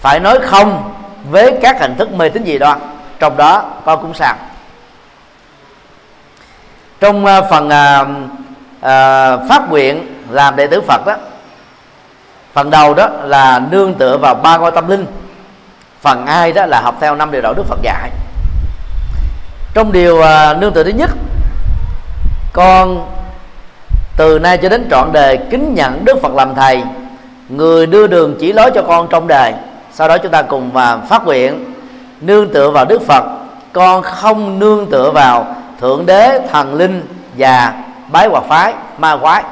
[0.00, 0.94] phải nói không
[1.30, 2.78] với các hình thức mê tín dị đoan
[3.18, 4.36] trong đó con cũng sàng
[7.04, 8.04] trong à, phần à,
[8.80, 11.14] à, phát nguyện làm đệ tử phật đó
[12.52, 15.06] phần đầu đó là nương tựa vào ba ngôi tâm linh.
[16.00, 18.10] Phần hai đó là học theo năm điều đạo đức phật dạy.
[19.74, 21.10] Trong điều à, nương tựa thứ nhất
[22.52, 23.10] con
[24.16, 26.82] từ nay cho đến trọn đời kính nhận đức phật làm thầy
[27.48, 29.52] người đưa đường chỉ lối cho con trong đời.
[29.92, 31.74] Sau đó chúng ta cùng và phát nguyện
[32.20, 33.24] nương tựa vào đức phật
[33.72, 37.06] con không nương tựa vào thượng đế, thần linh
[37.38, 37.74] và
[38.08, 39.42] bái hoặc phái, ma quái.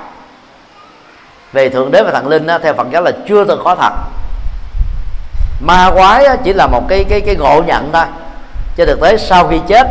[1.53, 3.93] Về thượng đế và thần linh theo phật giáo là chưa từng có thật.
[5.61, 8.05] Ma quái chỉ là một cái cái cái ngộ nhận thôi.
[8.77, 9.87] Trên thực tế, sau khi chết,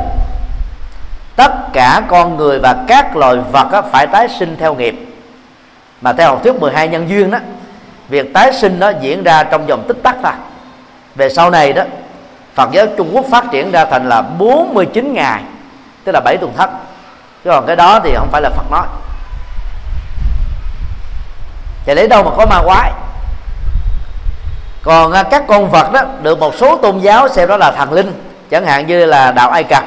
[1.35, 4.95] tất cả con người và các loài vật phải tái sinh theo nghiệp.
[6.01, 7.37] Mà theo học thuyết 12 nhân duyên đó
[8.09, 10.33] việc tái sinh nó diễn ra trong vòng tích tắc thôi.
[11.15, 11.83] Về sau này đó,
[12.55, 15.41] Phật giáo Trung Quốc phát triển ra thành là 49 ngày
[16.03, 16.69] tức là bảy tuần thất.
[17.43, 18.87] Chứ còn cái đó thì không phải là Phật nói.
[21.85, 22.91] Thì lấy đâu mà có ma quái.
[24.83, 27.91] Còn à, các con vật đó được một số tôn giáo xem đó là thần
[27.91, 29.83] linh chẳng hạn như là đạo ai cập.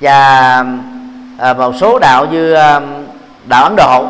[0.00, 0.64] Và
[1.38, 2.80] à, một số đạo như à,
[3.44, 4.06] đạo ấn độ.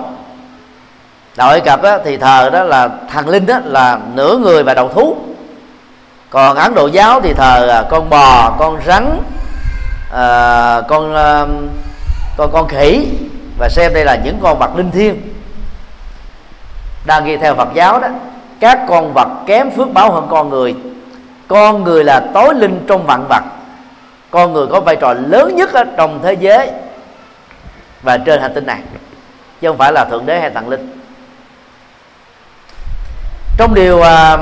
[1.37, 4.75] Đạo ai cập đó, thì thờ đó là thần linh đó là nửa người và
[4.75, 5.16] đầu thú.
[6.31, 9.18] Còn ấn độ giáo thì thờ con bò con rắn
[10.12, 11.48] uh, con ờ,
[12.37, 13.09] con con khỉ.
[13.59, 15.22] Và xem đây là những con vật linh thiêng.
[17.07, 18.09] Đang ghi theo Phật giáo đó
[18.61, 20.75] các con vật kém phước báo hơn con người.
[21.48, 23.42] Con người là tối linh trong vạn vật.
[24.31, 26.70] Con người có vai trò lớn nhất ở trong thế giới
[28.03, 28.79] và trên hành tinh này
[29.61, 30.98] chứ không phải là thượng đế hay thần linh.
[33.57, 34.37] Trong điều à,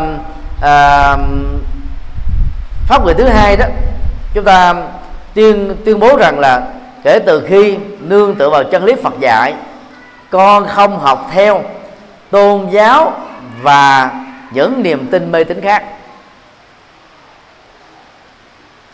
[0.63, 1.17] à,
[2.89, 3.67] pháp người thứ hai đó
[4.35, 4.75] chúng ta
[5.35, 6.63] tuyên tuyên bố rằng là
[7.05, 9.55] kể từ khi nương tựa vào chân lý Phật dạy,
[10.31, 11.63] con không học theo
[12.31, 13.13] tôn giáo
[13.63, 14.11] và
[14.53, 15.85] những niềm tin mê tín khác.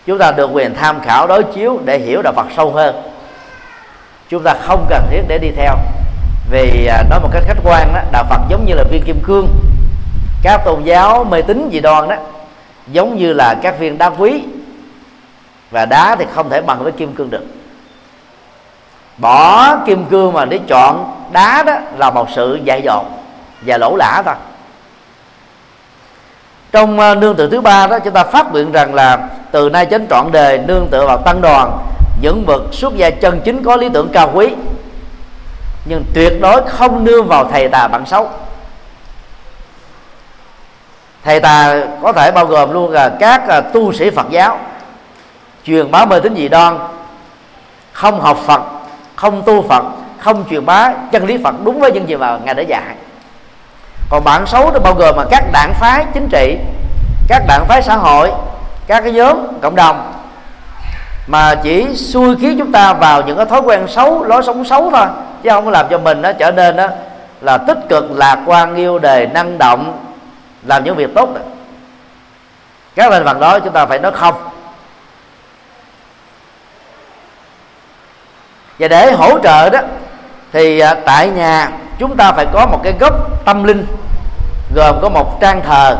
[0.06, 3.02] Chúng ta được quyền tham khảo đối chiếu để hiểu đạo Phật sâu hơn.
[4.28, 5.76] Chúng ta không cần thiết để đi theo.
[6.50, 9.20] Vì à, nói một cách khách quan đó, đạo Phật giống như là viên kim
[9.22, 9.48] cương.
[10.42, 12.16] Các tôn giáo mê tín dị đoan đó,
[12.86, 14.44] giống như là các viên đá quý
[15.76, 17.44] và đá thì không thể bằng với kim cương được.
[19.18, 23.04] Bỏ kim cương mà để chọn đá đó là một sự dại dột
[23.66, 24.34] và lỗ lã thôi.
[26.72, 29.86] Trong ờ, nương tựa thứ ba đó, chúng ta phát nguyện rằng là từ nay
[29.86, 31.78] đến trọn đề nương tựa vào tăng đoàn,
[32.22, 34.54] những bậc xuất gia chân chính có lý tưởng cao quý,
[35.84, 38.30] nhưng tuyệt đối không nương vào thầy tà bạn xấu.
[41.24, 44.58] Thầy tà có thể bao gồm luôn là các ờ, tu sĩ phật giáo
[45.66, 46.78] truyền bá mê tín dị đoan.
[47.92, 48.60] Không học phật,
[49.16, 49.84] không tu phật,
[50.18, 52.94] không truyền bá chân lý phật đúng với những gì mà ngài đã dạy.
[54.10, 56.58] Còn bạn xấu nó bao gồm mà các đảng phái chính trị,
[57.28, 58.30] các đảng phái xã hội,
[58.86, 60.12] các cái nhóm cộng đồng
[61.26, 64.90] mà chỉ xui khiến chúng ta vào những cái thói quen xấu, lối sống xấu
[64.90, 65.06] thôi,
[65.42, 66.86] chứ không có làm cho mình nó trở nên đó
[67.40, 69.98] là tích cực, lạc quan, yêu đề, năng động,
[70.62, 71.28] làm những việc tốt.
[71.34, 71.40] Đó.
[72.94, 74.34] các thành phần đó chúng ta phải nói không.
[78.78, 79.78] Và để hỗ trợ đó,
[80.52, 81.68] thì à, tại nhà
[81.98, 83.86] chúng ta phải có một cái gốc tâm linh,
[84.74, 85.96] gồm có một trang thờ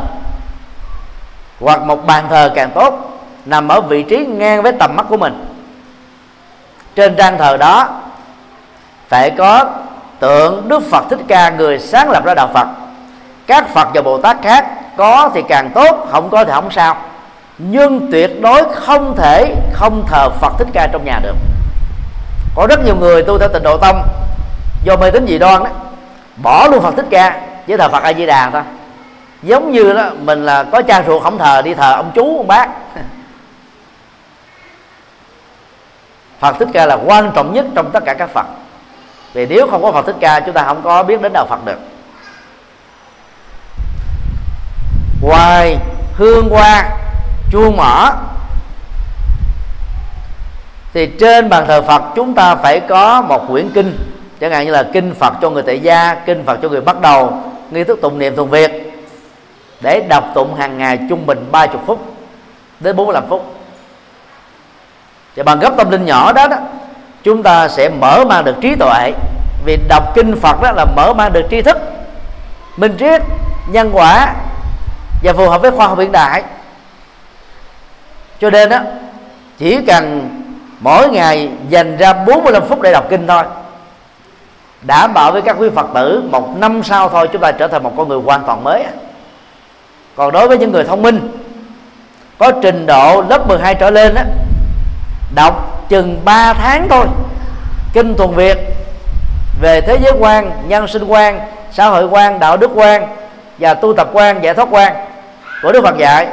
[1.60, 5.16] hoặc một bàn thờ càng tốt, nằm ở vị trí ngang với tầm mắt của
[5.16, 5.46] mình.
[6.94, 7.88] Trên trang thờ đó
[9.08, 9.64] phải có
[10.18, 12.66] tượng Đức Phật Thích Ca người sáng lập ra đạo Phật.
[13.46, 14.66] Các Phật và Bồ Tát khác
[14.96, 16.96] có thì càng tốt, không có thì không sao.
[17.58, 21.36] Nhưng tuyệt đối không thể không thờ Phật Thích Ca trong nhà được
[22.56, 24.02] có rất nhiều người tu theo tịnh độ tông.
[24.84, 25.70] Do mê tín dị đoan đó,
[26.36, 28.62] bỏ luôn phật thích ca với thờ phật a di đà thôi.
[29.42, 32.46] Giống như đó, mình là có cha ruột không thờ, đi thờ ông chú, ông
[32.46, 32.68] bác.
[36.40, 38.46] Phật thích ca là quan trọng nhất trong tất cả các phật.
[39.32, 41.64] Vì nếu không có phật thích ca, chúng ta không có biết đến đạo phật
[41.64, 41.78] được.
[45.22, 45.76] Ngoài
[46.16, 46.90] hương hoa
[47.52, 48.12] chuông mỏ
[50.96, 53.98] thì trên bàn thờ Phật chúng ta phải có một quyển kinh.
[54.40, 57.00] Chẳng hạn như là kinh Phật cho người tại gia kinh Phật cho người bắt
[57.00, 58.92] đầu nghi thức tụng niệm thuần Việt.
[59.80, 62.14] Để đọc tụng hàng ngày trung bình 30 phút
[62.80, 63.54] đến 45 phút.
[65.36, 66.56] Và bằng gấp tâm linh nhỏ đó, đó
[67.22, 69.12] chúng ta sẽ mở mang được trí tuệ.
[69.64, 71.76] Vì đọc kinh Phật đó là mở mang được tri thức
[72.76, 73.22] minh triết
[73.68, 74.34] nhân quả
[75.22, 76.42] và phù hợp với khoa học hiện đại.
[78.40, 78.78] Cho nên đó
[79.58, 80.30] chỉ cần
[80.80, 83.42] mỗi ngày dành ra 45 phút để đọc kinh thôi.
[84.82, 87.82] Đảm bảo với các quý phật tử, một năm sau thôi chúng ta trở thành
[87.82, 88.84] một con người hoàn toàn mới.
[90.16, 91.28] Còn đối với những người thông minh,
[92.38, 94.24] có trình độ lớp 12 trở lên á,
[95.34, 97.06] đọc chừng 3 tháng thôi.
[97.92, 98.58] Kinh thuần việt,
[99.60, 101.40] về thế giới quan, nhân sinh quan,
[101.72, 103.06] xã hội quan, đạo đức quan,
[103.58, 104.94] và tu tập quan, giải thoát quan
[105.62, 106.26] của đức phật dạy,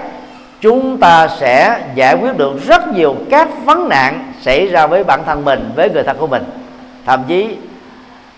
[0.61, 5.23] chúng ta sẽ giải quyết được rất nhiều các vấn nạn xảy ra với bản
[5.25, 6.43] thân mình, với người thân của mình.
[7.05, 7.57] Thậm chí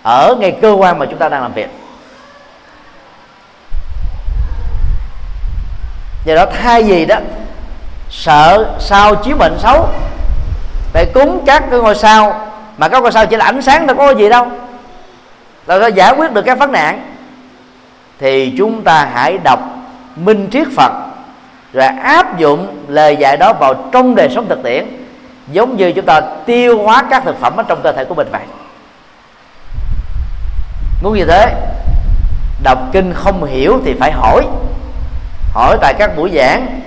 [0.04, 1.70] ở ngay cơ quan mà chúng ta đang làm việc.
[6.26, 7.18] Do đó thay gì đó,
[8.10, 9.90] sợ sao chiếu bệnh xấu,
[10.94, 12.48] phải cúng các cái ngôi sao,
[12.78, 14.48] mà các ngôi sao chỉ là ánh sáng đâu có gì đâu.
[15.66, 17.16] Là nó giải quyết được các vấn nạn,
[18.20, 19.60] thì chúng ta hãy đọc
[20.16, 20.92] minh triết phật,
[21.74, 25.05] rồi áp dụng lời dạy đó vào trong đời sống thực tiễn
[25.48, 28.28] giống như chúng ta tiêu hóa các thực phẩm ở trong cơ thể của mình
[28.32, 28.42] vậy.
[31.04, 31.56] Muốn như thế,
[32.64, 34.46] đọc kinh không hiểu thì phải hỏi.
[35.54, 36.82] Hỏi tại các buổi giảng,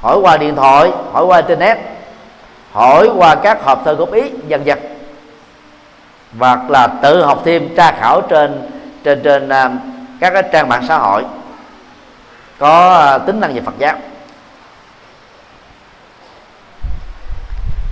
[0.00, 1.78] hỏi qua điện thoại, hỏi qua internet,
[2.72, 4.78] hỏi qua các hộp thư góp ý dần dần
[6.38, 8.70] hoặc là tự học thêm tra khảo trên
[9.04, 9.70] trên trên à,
[10.20, 11.24] các trang mạng xã hội
[12.58, 13.94] có à, tính năng về Phật giáo.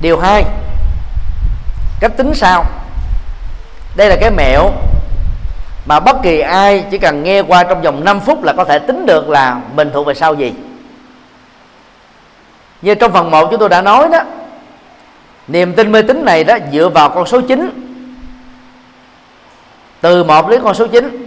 [0.00, 0.44] Điều hai,
[2.00, 2.64] cách tính sao?
[3.96, 4.70] Đây là cái mẹo
[5.86, 8.78] mà bất kỳ ai chỉ cần nghe qua trong vòng 5 phút là có thể
[8.78, 10.52] tính được là mình thuộc về sao gì.
[12.82, 14.20] Như trong phần 1 chúng tôi đã nói đó,
[15.48, 17.82] niềm tin mê tín này đó dựa vào con số 9
[20.00, 21.26] từ một đến con số 9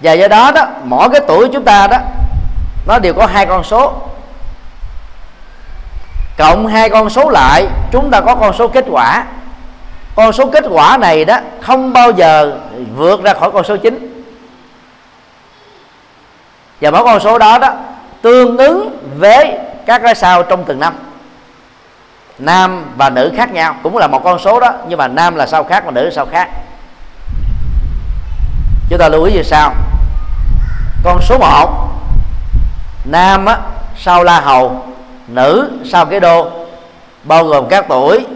[0.00, 1.98] và do đó đó, mỗi cái tuổi chúng ta đó,
[2.86, 4.11] nó đều có hai con số
[6.38, 9.24] cộng hai con số lại chúng ta có con số kết quả.
[10.14, 12.58] Con số kết quả này đó không bao giờ
[12.96, 14.24] vượt ra khỏi con số 9
[16.80, 17.74] và mỗi con số đó đó
[18.22, 20.94] tương ứng với các cái sao trong từng năm.
[22.38, 25.46] Nam và nữ khác nhau cũng là một con số đó nhưng mà nam là
[25.46, 26.48] sao khác và nữ là sao khác.
[28.90, 29.74] Chúng ta lưu ý như sau.
[31.04, 31.88] Con số 1
[33.04, 33.58] nam á,
[33.96, 34.91] sao la hầu
[35.28, 36.50] nữ sau cái đô
[37.24, 38.26] bao gồm các tuổi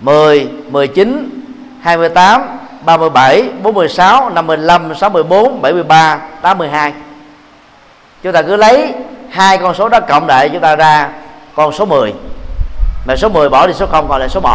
[0.00, 1.40] 10, 19,
[1.82, 2.42] 28,
[2.84, 6.92] 37, 46, 55, 64, 73, 82
[8.22, 8.94] Chúng ta cứ lấy
[9.30, 11.08] hai con số đó cộng lại chúng ta ra
[11.54, 12.14] con số 10
[13.06, 14.50] Mà số 10 bỏ đi số 0 còn lại số 1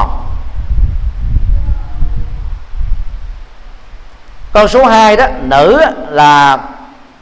[4.54, 6.58] Con số 2 đó Nữ là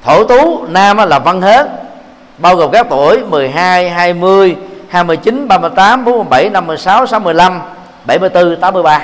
[0.03, 1.82] thổ tú Nam là văn hớn
[2.43, 4.55] Bao gồm các tuổi 12, 20,
[4.89, 7.61] 29, 38, 47, 56, 65
[8.05, 9.01] 74 83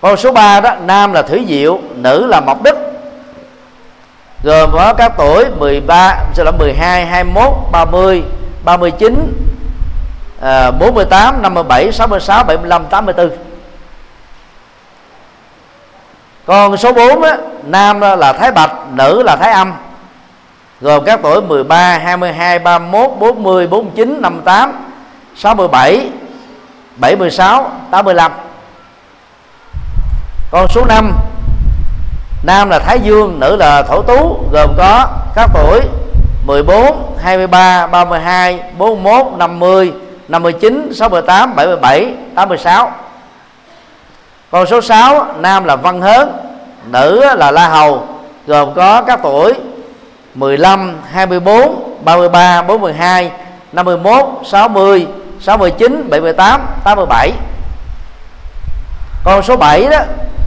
[0.00, 2.74] con số 3 đó nam là thủy diệu nữ là mộc đích.
[4.42, 8.22] gồm có các tuổi 13 sẽ là 12 21 30
[8.64, 9.32] 39
[10.78, 13.30] 48 57 66 75 84
[16.46, 19.72] còn số 4 á, nam là thái bạch nữ là thái âm
[20.80, 24.72] gồm các tuổi 13 22 31 40 49 58
[25.36, 26.10] 67
[26.96, 28.32] 76 85
[30.50, 31.12] con số 5
[32.42, 35.80] nam là thái dương, nữ là thổ tú, gồm có các tuổi
[36.46, 39.92] 14 23 32 41 50
[40.28, 42.90] 59 68 77 86
[44.50, 46.32] con số 6 nam là văn hớn,
[46.86, 48.06] nữ là la hầu,
[48.46, 49.54] gồm có các tuổi
[50.36, 53.30] 15 24 33 42
[53.72, 55.06] 51 60
[55.40, 57.32] 69 78 87
[59.24, 59.98] con số 7 đó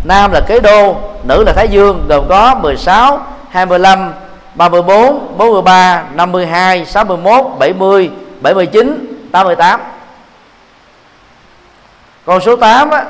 [0.04, 3.20] nam là kế đô nữ là thái dương gồm có 16
[3.50, 4.14] 25
[4.56, 8.12] 34 43 52 61 70
[8.42, 9.80] 79 88
[12.26, 13.02] con số 8 đó,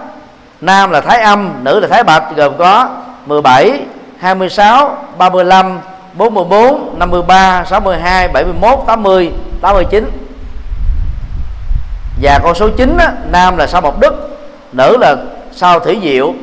[0.61, 2.89] nam là thái âm nữ là thái bạch gồm có
[3.25, 3.79] 17
[4.19, 5.79] 26 35
[6.13, 9.31] 44 53 62 71 80
[9.61, 10.11] 89
[12.21, 14.37] và con số 9 á, nam là sao mộc đức
[14.71, 15.15] nữ là
[15.51, 16.33] sao thủy diệu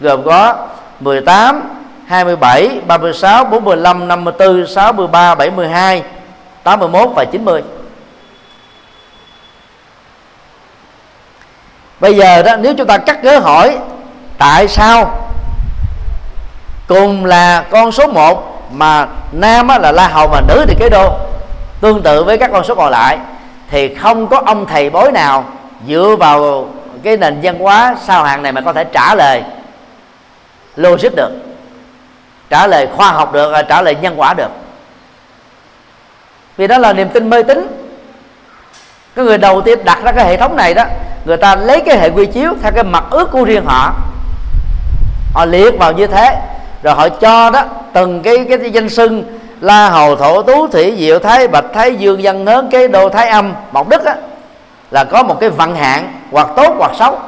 [0.00, 0.66] gồm có
[1.00, 1.62] 18
[2.06, 6.02] 27 36 45 54 63 72
[6.62, 7.62] 81 và 90
[12.00, 13.78] bây giờ đó nếu chúng ta cắt ghế hỏi
[14.38, 15.28] tại sao
[16.86, 21.18] cùng là con số 1 mà nam là la hầu mà nữ thì kế đô.
[21.80, 23.18] Tương tự với các con số còn lại,
[23.70, 25.44] thì không có ông thầy bói nào
[25.88, 26.68] dựa vào
[27.02, 29.42] cái nền văn hóa sao hàng này mà có thể trả lời
[30.76, 31.30] logic được,
[32.50, 34.50] trả lời khoa học được à, trả lời nhân quả được.
[36.56, 37.66] Vì đó là niềm tin mê tín.
[39.16, 40.84] Cái người đầu tiên đặt ra cái hệ thống này đó,
[41.24, 43.92] người ta lấy cái hệ quy chiếu theo cái mặt ước của riêng họ.
[45.34, 46.36] Họ liệt vào như thế,
[46.82, 47.64] rồi họ cho đó
[47.98, 52.20] từng cái cái danh xưng la hầu thổ tú thủy diệu thái bạch thái dương
[52.22, 54.14] văn hớn cái đô thái âm mộc đức á,
[54.90, 57.18] là có một cái vận hạn hoặc tốt hoặc xấu.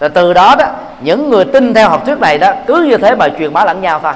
[0.00, 0.66] Rồi từ đó đó
[1.00, 3.80] những người tin theo học thuyết này đó cứ như thế mà truyền bá lẫn
[3.80, 4.12] nhau thôi.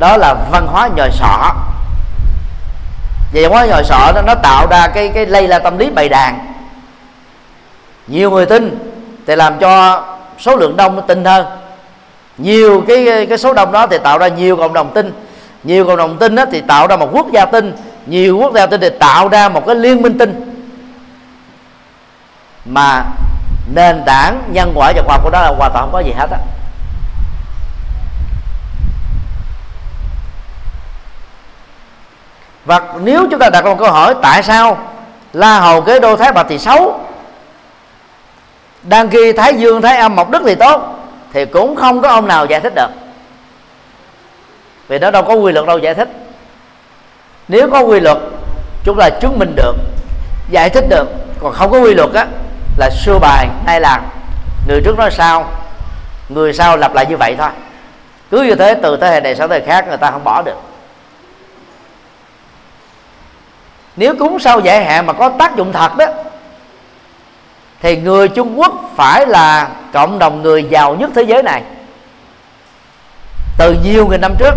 [0.00, 1.54] Đó là văn hóa nhồi sọ.
[3.32, 5.90] Vậy văn hóa nhồi sọ đó nó tạo ra cái cái lây la tâm lý
[5.90, 6.38] bày đàn.
[8.06, 8.94] Nhiều người tin
[9.26, 10.04] thì làm cho
[10.38, 11.46] số lượng đông nó tin hơn.
[12.38, 15.12] Nhiều cái cái số đông đó thì tạo ra nhiều cộng đồng tin.
[15.64, 17.76] Nhiều cộng đồng tin đó thì tạo ra một quốc gia tin.
[18.06, 20.54] Nhiều quốc gia tin thì tạo ra một cái liên minh tin.
[22.64, 23.04] Mà
[23.74, 26.12] nền tảng nhân quả và khoa học của đó là hoàn toàn không có gì
[26.12, 26.38] hết á.
[32.64, 34.78] Và nếu chúng ta đặt một câu hỏi, tại sao
[35.32, 37.00] la hầu kế đô thái bạch thì xấu?
[38.88, 40.82] Đang khi thái dương, thái âm, mộc đức thì tốt,
[41.32, 42.88] thì cũng không có ông nào giải thích được.
[44.88, 46.08] Vì nó đâu có quy luật đâu giải thích.
[47.48, 48.18] Nếu có quy luật,
[48.84, 49.74] chúng ta chứng minh được,
[50.50, 51.08] giải thích được.
[51.40, 52.26] Còn không có quy luật á,
[52.78, 54.00] là xưa bài hay là
[54.68, 55.50] người trước nói sao
[56.28, 57.50] người sau lặp lại như vậy thôi.
[58.30, 60.42] Cứ như thế, từ thế hệ này sang thế hệ khác, người ta không bỏ
[60.42, 60.56] được.
[63.96, 66.06] Nếu cúng sau giải hạn mà có tác dụng thật đó
[67.80, 71.62] thì người Trung Quốc phải là cộng đồng người giàu nhất thế giới này.
[73.58, 74.54] Từ nhiều nghìn năm trước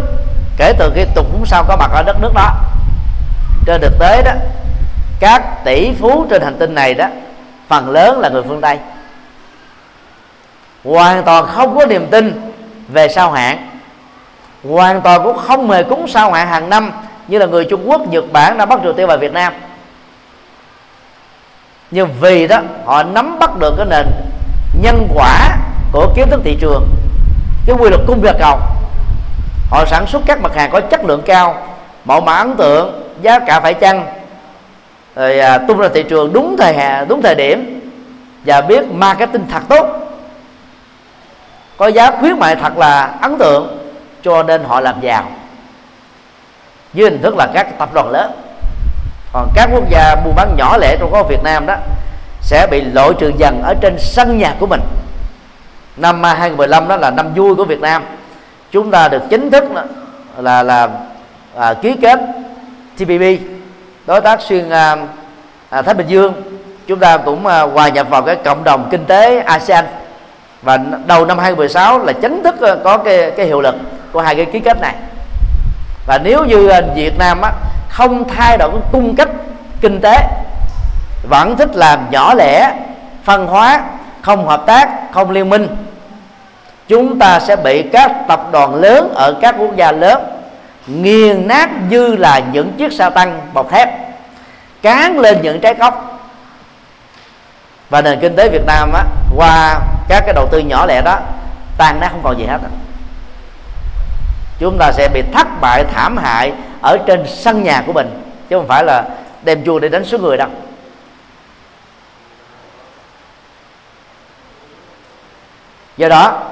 [0.57, 2.51] kể từ khi tục cúng sao có mặt ở đất nước đó.
[3.65, 4.31] Trên thực tế đó
[5.19, 7.07] các tỷ phú trên hành tinh này đó
[7.67, 8.77] phần lớn là người phương tây.
[10.83, 12.51] Hoàn toàn không có niềm tin
[12.87, 13.71] về sao hạn
[14.69, 16.91] hoàn toàn cũng không hề cúng sao hạn hàng năm
[17.27, 19.53] như là người Trung Quốc, Nhật Bản, đã bắt Triều Tiên và Việt Nam
[21.91, 24.07] nhưng vì đó họ nắm bắt được cái nền
[24.81, 25.57] nhân quả
[25.91, 26.87] của kiến thức thị trường
[27.65, 28.59] cái quy luật cung và cầu
[29.69, 31.67] họ sản xuất các mặt hàng có chất lượng cao
[32.05, 34.05] mẫu mã ấn tượng giá cả phải chăng?
[35.15, 37.81] Rồi à, tung ra thị trường đúng thời hạn đúng thời điểm
[38.45, 39.87] và biết marketing thật tốt.
[41.77, 43.77] Có giá khuyến mại thật là ấn tượng
[44.23, 45.23] cho nên họ làm giàu.
[46.93, 48.31] Dưới hình thức là các tập đoàn lớn
[49.33, 51.75] còn các quốc gia buôn bán nhỏ lẻ trong có Việt Nam đó
[52.41, 54.81] sẽ bị loại trừ dần ở trên sân nhà của mình.
[55.97, 58.03] Năm 2015 đó là năm vui của Việt Nam.
[58.71, 59.83] Chúng ta được chính thức là
[60.37, 60.87] là, là
[61.55, 62.19] à, ký kết
[62.97, 63.41] TPP
[64.05, 64.97] đối tác xuyên à,
[65.69, 66.33] à, Thái Bình Dương.
[66.87, 69.85] Chúng ta cũng à, hòa nhập vào cái cộng đồng kinh tế ASEAN.
[70.61, 73.75] Và đầu năm 2016 là chính thức à, có cái cái hiệu lực
[74.11, 74.95] của hai cái ký kết này.
[76.07, 77.51] Và nếu như à, Việt Nam á,
[77.91, 79.29] không thay đổi cái cung cách
[79.81, 80.17] kinh tế
[81.29, 82.73] vẫn thích làm nhỏ lẻ
[83.23, 83.83] phân hóa
[84.21, 85.67] không hợp tác không liên minh.
[86.87, 90.23] Chúng ta sẽ bị các tập đoàn lớn ở các quốc gia lớn
[90.87, 93.89] nghiền nát như là những chiếc xe tăng bọc thép
[94.81, 96.21] cán lên những trái cốc
[97.89, 99.03] và nền kinh tế Việt Nam á,
[99.35, 101.19] qua các cái đầu tư nhỏ lẻ đó
[101.77, 102.57] tan nát không còn gì hết
[104.59, 108.09] chúng ta sẽ bị thất bại thảm hại ở trên sân nhà của mình,
[108.49, 109.03] chứ không phải là
[109.43, 110.49] đem chuông để đánh số người đâu.
[115.97, 116.43] Do đó,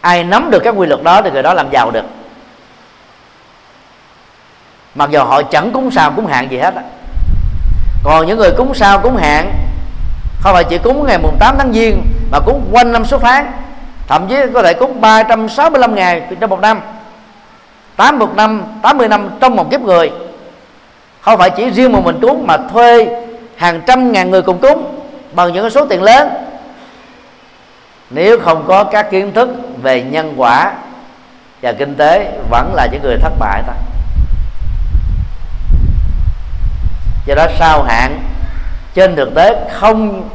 [0.00, 2.04] ai nắm được các quy luật đó thì người đó làm giàu được.
[4.94, 6.82] Mặc dù họ chẳng cúng sao cúng hạn gì hết á.
[8.04, 9.52] Còn những người cúng sao cúng hạn
[10.40, 13.52] không phải chỉ cúng ngày mùng 8 tháng giêng mà cúng quanh năm số tháng,
[14.08, 16.80] thậm chí có thể cúng 365 ngày trong một năm.
[17.96, 20.12] 80 năm 80 năm trong một kiếp người.
[21.20, 23.24] Không phải chỉ riêng một mình cúng mà thuê
[23.56, 24.98] hàng trăm ngàn người cùng cúng
[25.32, 26.28] bằng những số tiền lớn.
[28.10, 29.48] Nếu không có các kiến thức
[29.82, 30.72] về nhân quả
[31.62, 33.76] và kinh tế vẫn là những người thất bại thôi.
[37.26, 38.18] Do đó sao hạn
[38.94, 40.28] trên thực tế không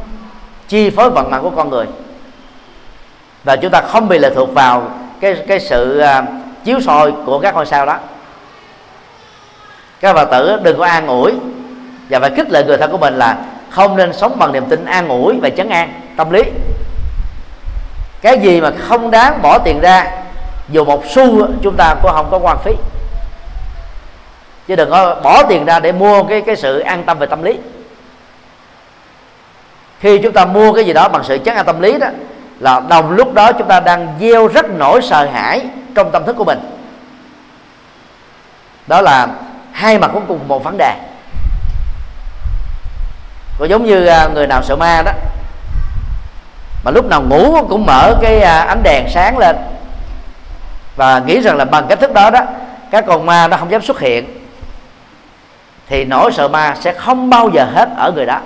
[0.68, 1.86] chi phối vận mạng của con người.
[3.44, 4.90] Và chúng ta không bị lệ thuộc vào
[5.20, 7.96] cái cái sự uh, chiếu soi của các ngôi sao đó.
[10.00, 11.32] Các phật tử đừng có an ủi
[12.10, 13.36] và phải khích lệ người thân của mình là
[13.70, 16.42] không nên sống bằng niềm tin an ủi và chấn an tâm lý.
[18.22, 20.10] Cái gì mà không đáng bỏ tiền ra,
[20.68, 22.72] dù một xu chúng ta cũng không có quan phí.
[24.68, 27.42] Chứ đừng có bỏ tiền ra để mua cái cái sự an tâm về tâm
[27.42, 27.58] lý.
[30.00, 32.06] Khi chúng ta mua cái gì đó bằng sự chấn an tâm lý đó,
[32.60, 35.60] là đồng lúc đó chúng ta đang gieo rất nỗi sợ hãi
[35.98, 36.58] trong tâm thức của mình.
[38.86, 39.28] Đó là
[39.72, 40.94] hai mặt của cùng một vấn đề.
[43.58, 45.12] Có giống như à, người nào sợ ma đó,
[46.84, 49.56] mà lúc nào ngủ cũng mở cái à, ánh đèn sáng lên
[50.96, 52.40] và nghĩ rằng là bằng cách thức đó đó,
[52.90, 54.46] các con ma nó không dám xuất hiện,
[55.86, 58.40] thì nỗi sợ ma sẽ không bao giờ hết ở người đó.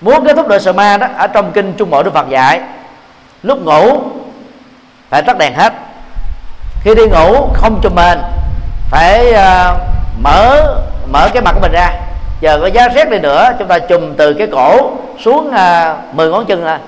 [0.00, 2.60] Muốn kết thúc nỗi sợ ma đó, ở trong kinh trung bộ đức phật dạy,
[3.42, 4.02] lúc ngủ
[5.10, 5.72] phải tắt đèn hết.
[6.84, 8.18] Khi đi ngủ không chùm mền
[8.90, 9.80] phải uh,
[10.22, 10.74] mở
[11.12, 11.90] mở cái mặt của mình ra.
[12.40, 14.90] Giờ có giá rét đi nữa chúng ta chùm từ cái cổ
[15.24, 16.80] xuống ờ, uh, 10 ngón chân là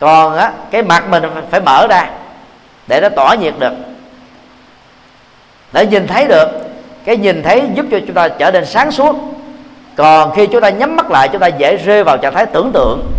[0.00, 2.10] còn á cái mặt mình phải mở ra
[2.86, 3.72] để nó tỏa nhiệt được.
[5.72, 6.48] Để nhìn thấy được
[7.04, 9.16] cái nhìn thấy giúp cho chúng ta trở nên sáng suốt.
[9.96, 12.72] Còn khi chúng ta nhắm mắt lại chúng ta dễ rơi vào trạng thái tưởng
[12.72, 13.12] tượng.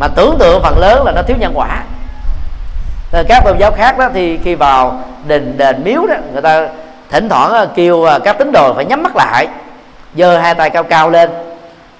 [0.00, 1.82] Mà tưởng tượng phần lớn là nó thiếu nhân quả.
[3.12, 6.68] Nên các tôn giáo khác đó thì khi vào đình đền miếu đó, người ta
[7.10, 9.46] thỉnh thoảng ờ, kêu ờ, các tín đồ phải nhắm mắt lại,
[10.14, 11.30] giơ hai tay cao cao lên.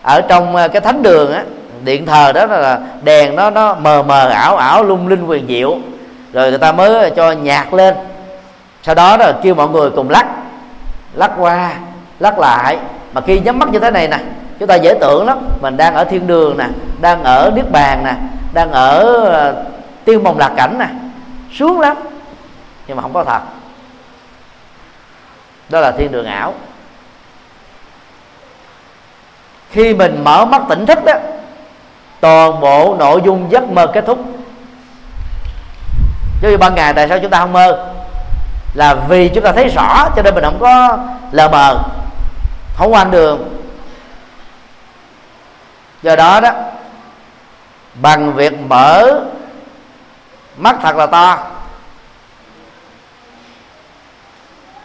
[0.03, 1.43] Ở trong cái thánh đường á,
[1.85, 5.77] điện thờ đó là đèn nó nó mờ mờ, ảo ảo, lung linh quyền diệu.
[6.33, 7.95] Rồi người ta mới cho nhạc lên.
[8.83, 10.27] Sau đó là kêu mọi người cùng lắc
[11.15, 11.73] lắc qua,
[12.21, 12.79] lắc lại.
[13.13, 14.19] Mà khi nhắm mắt như thế này nè,
[14.59, 15.39] chúng ta dễ tưởng lắm.
[15.61, 16.65] Mình đang ở thiên đường nè,
[17.01, 18.15] đang ở niết bàn nè,
[18.53, 19.55] đang ở
[20.09, 20.89] tiêu mộng lạc cảnh nè
[21.53, 21.97] xuống lắm,
[22.87, 23.41] nhưng mà không có thật.
[25.69, 26.55] Đó là thiên đường ảo.
[29.71, 31.13] Khi mình mở mắt tỉnh thức đó,
[32.21, 34.19] toàn bộ nội dung giấc mơ kết thúc.
[36.43, 37.93] Chứ ban ngày tại sao chúng ta không mơ?
[38.75, 40.99] Là vì chúng ta thấy rõ, cho nên mình không có
[41.33, 41.83] lờ mờ,
[42.77, 43.63] không quan đường.
[46.03, 46.51] Do đó đó,
[47.95, 49.21] bằng việc mở
[50.59, 51.39] mắt thật là to.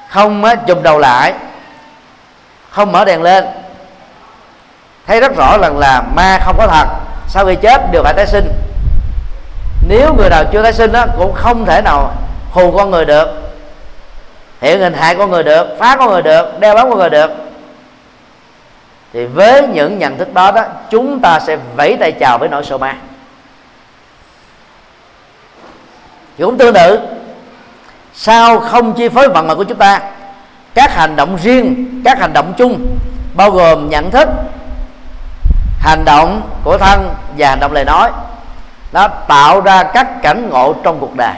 [0.09, 1.33] Không á, chùm đầu lại.
[2.69, 3.45] Không mở đèn lên.
[5.07, 6.87] Thấy rất rõ rằng là ma không có thật.
[7.27, 8.47] Sau khi chết đều phải tái sinh.
[9.87, 12.13] Nếu người nào chưa tái sinh đó cũng không thể nào
[12.51, 13.27] hù con người được.
[14.61, 17.31] Hiện hình hại con người được phá con người được đeo bám con người được.
[19.13, 22.63] Thì với những nhận thức đó đó chúng ta sẽ vẫy tay chào với nỗi
[22.63, 22.95] sợ ma.
[26.37, 26.99] Cũng tương tự.
[28.13, 29.99] Sao không chi phối vận mệnh của chúng ta?
[30.73, 32.97] Các hành động riêng các hành động chung
[33.35, 34.29] bao gồm nhận thức
[35.79, 38.11] hành động của thân và hành động lời nói
[38.93, 41.33] nó tạo ra các cảnh ngộ trong cuộc đời.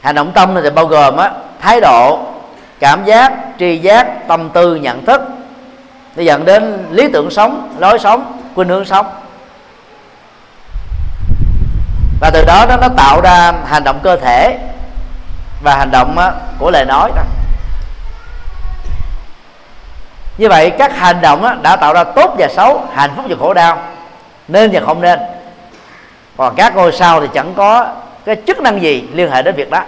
[0.00, 1.30] Hành động tâm thì bao gồm á,
[1.60, 2.18] thái độ
[2.78, 5.20] cảm giác tri giác tâm tư nhận thức.
[6.16, 9.06] Nó dẫn đến lý tưởng sống lối sống khuynh hướng sống
[12.24, 14.58] và từ đó nó, nó tạo ra hành động cơ thể
[15.62, 16.16] và hành động
[16.58, 17.22] của lời nói đó.
[20.38, 23.54] Như vậy các hành động đã tạo ra tốt và xấu hạnh phúc và khổ
[23.54, 23.78] đau
[24.48, 25.18] nên và không nên.
[26.36, 27.88] Còn các ngôi sao thì chẳng có
[28.24, 29.82] cái chức năng gì liên hệ đến việc đó.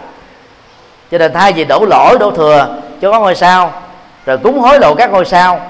[1.11, 2.69] Cho nên thay vì đổ lỗi đổ thừa
[3.03, 3.73] cho các ngôi sao
[4.27, 5.61] rồi cúng hối lộ các ngôi sao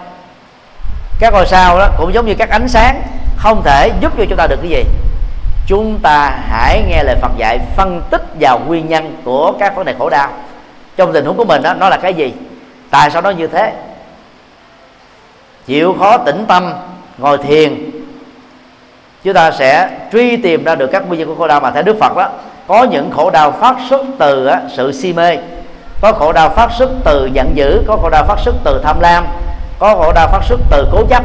[1.21, 3.03] các ngôi sao đó cũng giống như các ánh sáng
[3.37, 4.85] không thể giúp cho chúng ta được cái gì
[5.67, 9.87] chúng ta hãy nghe lời Phật dạy phân tích vào nguyên nhân của các vấn
[9.87, 10.29] đề khổ đau.
[10.97, 12.33] Trong tình huống của mình đó, nó là cái gì?
[12.91, 13.73] Tại sao nó như thế?
[15.67, 16.73] Chịu khó tĩnh tâm,
[17.19, 17.91] ngồi thiền,
[19.25, 21.83] chúng ta sẽ truy tìm ra được các nguyên nhân của khổ đau mà theo
[21.83, 22.29] Đức Phật đó,
[22.67, 25.39] có những khổ đau phát xuất từ sự si mê.
[26.01, 29.01] Có khổ đau phát xuất từ giận dữ, có khổ đau phát xuất từ tham
[29.01, 29.27] lam,
[29.79, 31.25] có khổ đau phát xuất từ cố chấp,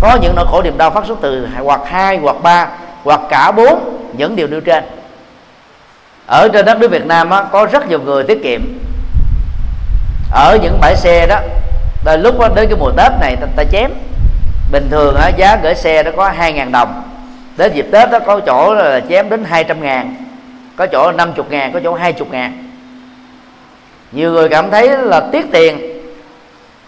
[0.00, 2.68] có những nỗi khổ niềm đau phát xuất từ hoặc hai hoặc ba
[3.04, 4.84] hoặc cả bốn những điều nêu trên.
[6.26, 8.60] Ở trên đất nước Việt Nam á, có rất nhiều người tiết kiệm.
[10.32, 11.40] Ở những bãi xe đó
[12.04, 13.90] tới lúc đó, đến cái mùa Tết này ta, ta chém.
[14.72, 17.02] Bình thường á, giá gửi xe nó có 2.000 đồng.
[17.56, 20.16] Đến dịp Tết đó có chỗ là chém đến 200 ngàn
[20.76, 22.64] có chỗ 50 ngàn có chỗ 20 ngàn.
[24.12, 25.78] Nhiều người cảm thấy là tiếc tiền.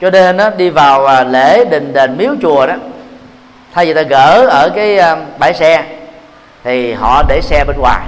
[0.01, 2.75] Cho nên nó đi vào à, lễ đình đền miếu chùa đó
[3.75, 5.85] thay vì ta gỡ ở cái à, bãi xe
[6.65, 8.07] thì họ để xe bên ngoài,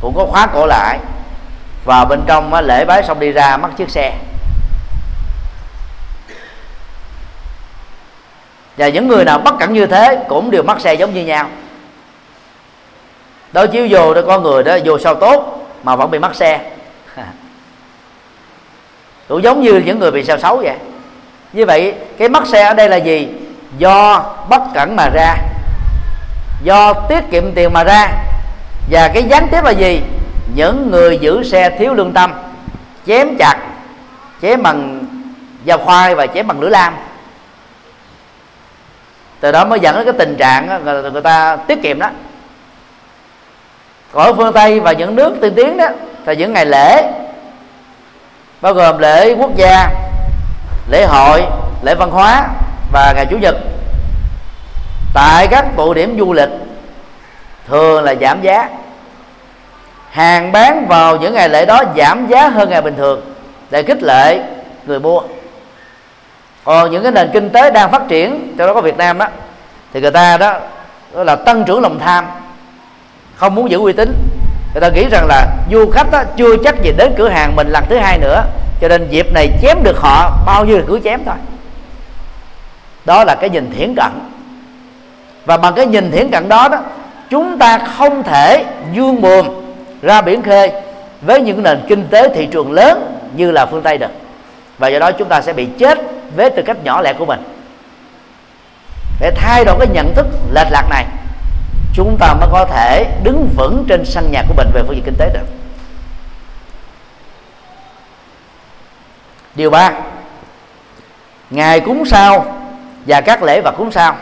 [0.00, 0.98] cũng có khóa cổ lại.
[1.84, 4.12] Và bên trong lễ bái xong đi ra mất chiếc xe.
[8.76, 11.46] Và những người nào bất cẩn như thế cũng đều mắc xe giống như nhau.
[13.52, 16.70] Đối chiếu vô đó, có người đó vô sao tốt mà vẫn bị mắc xe.
[19.28, 20.76] Cũng giống như những người bị sao xấu vậy.
[21.52, 23.28] Như vậy, cái mắc xe ở đây là gì?
[23.78, 25.36] Do bất cẩn mà ra
[26.64, 28.08] do tiết kiệm tiền mà ra.
[28.90, 30.02] Và cái gián tiếp là gì?
[30.54, 32.32] Những người giữ xe thiếu lương tâm
[33.06, 33.56] chém chặt
[34.42, 35.04] chém bằng
[35.66, 36.94] dao khoai và chém bằng lưỡi lam.
[39.40, 42.10] Từ đó mới dẫn đến cái tình trạng người, người ta tiết kiệm đó.
[44.12, 45.86] Còn ở phương tây và những nước tiên tiến đó
[46.26, 47.12] thì những ngày lễ
[48.60, 49.88] bao gồm lễ quốc gia
[50.90, 51.44] lễ hội
[51.82, 52.48] lễ văn hóa
[52.92, 53.54] và ngày chủ nhật
[55.14, 56.48] tại các tụ điểm du lịch
[57.68, 58.68] thường là giảm giá.
[60.10, 63.20] Hàng bán vào những ngày lễ đó giảm giá hơn ngày bình thường
[63.70, 64.40] để khích lệ
[64.86, 65.20] người mua.
[66.64, 69.26] Còn những cái nền kinh tế đang phát triển trong đó có Việt Nam đó
[69.92, 70.58] thì người ta đó,
[71.14, 72.26] đó là tăng trưởng lòng tham
[73.34, 74.14] không muốn giữ uy tín.
[74.74, 77.68] Người ta nghĩ rằng là du khách đó, chưa chắc gì đến cửa hàng mình
[77.68, 78.44] lần thứ hai nữa
[78.80, 81.34] cho nên dịp này chém được họ bao nhiêu là cứ chém thôi.
[83.04, 84.12] Đó là cái nhìn thiển cận
[85.44, 86.78] và bằng cái nhìn thiển cận đó đó,
[87.30, 89.48] chúng ta không thể dương buồm
[90.02, 90.72] ra biển khơi
[91.22, 94.10] với những nền kinh tế thị trường lớn như là phương tây được.
[94.78, 95.98] Và do đó chúng ta sẽ bị chết
[96.36, 97.42] với tư cách nhỏ lẻ của mình.
[99.20, 101.04] Để thay đổi cái nhận thức lệch lạc này,
[101.94, 105.04] chúng ta mới có thể đứng vững trên sân nhà của mình về phương diện
[105.04, 105.46] kinh tế được.
[109.54, 109.92] Điều ba,
[111.50, 112.46] ngày cúng sao
[113.06, 114.16] và các lễ vật cúng sao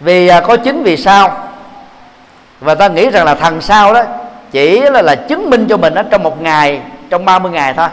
[0.00, 1.50] vì à, có chính vì sao?
[2.60, 4.02] Và ta nghĩ rằng là thằng sao đó
[4.50, 6.80] chỉ là là chứng minh cho mình đó trong một ngày
[7.10, 7.88] trong 30 ngày thôi.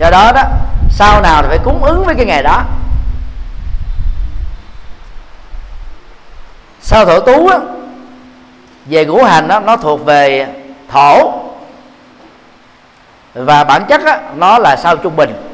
[0.00, 0.42] Do đó đó
[0.90, 2.62] sau nào thì phải cúng ứng với cái ngày đó.
[6.80, 7.58] Sao thổ tú á,
[8.86, 10.46] về ngũ hành đó, nó thuộc về
[10.88, 11.32] thổ.
[13.34, 15.47] Và bản chất đó, nó là sao trung bình.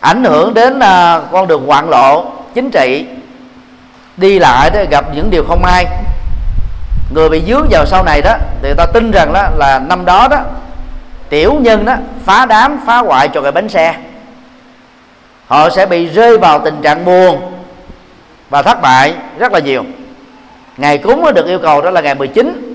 [0.00, 2.24] Ảnh hưởng đến à, con đường hoạn lộ
[2.54, 3.06] chính trị
[4.16, 5.86] đi lại đó gặp những điều không may
[7.14, 10.28] người bị dướng vào sau này đó thì ta tin rằng đó là năm đó
[10.30, 10.38] đó
[11.28, 11.94] tiểu nhân đó
[12.24, 13.94] phá đám phá hoại cho cái bánh xe.
[15.46, 17.52] Họ sẽ bị rơi vào tình trạng buồn
[18.50, 19.84] và thất bại rất là nhiều.
[20.76, 22.74] Ngày cúng được yêu cầu đó là ngày 19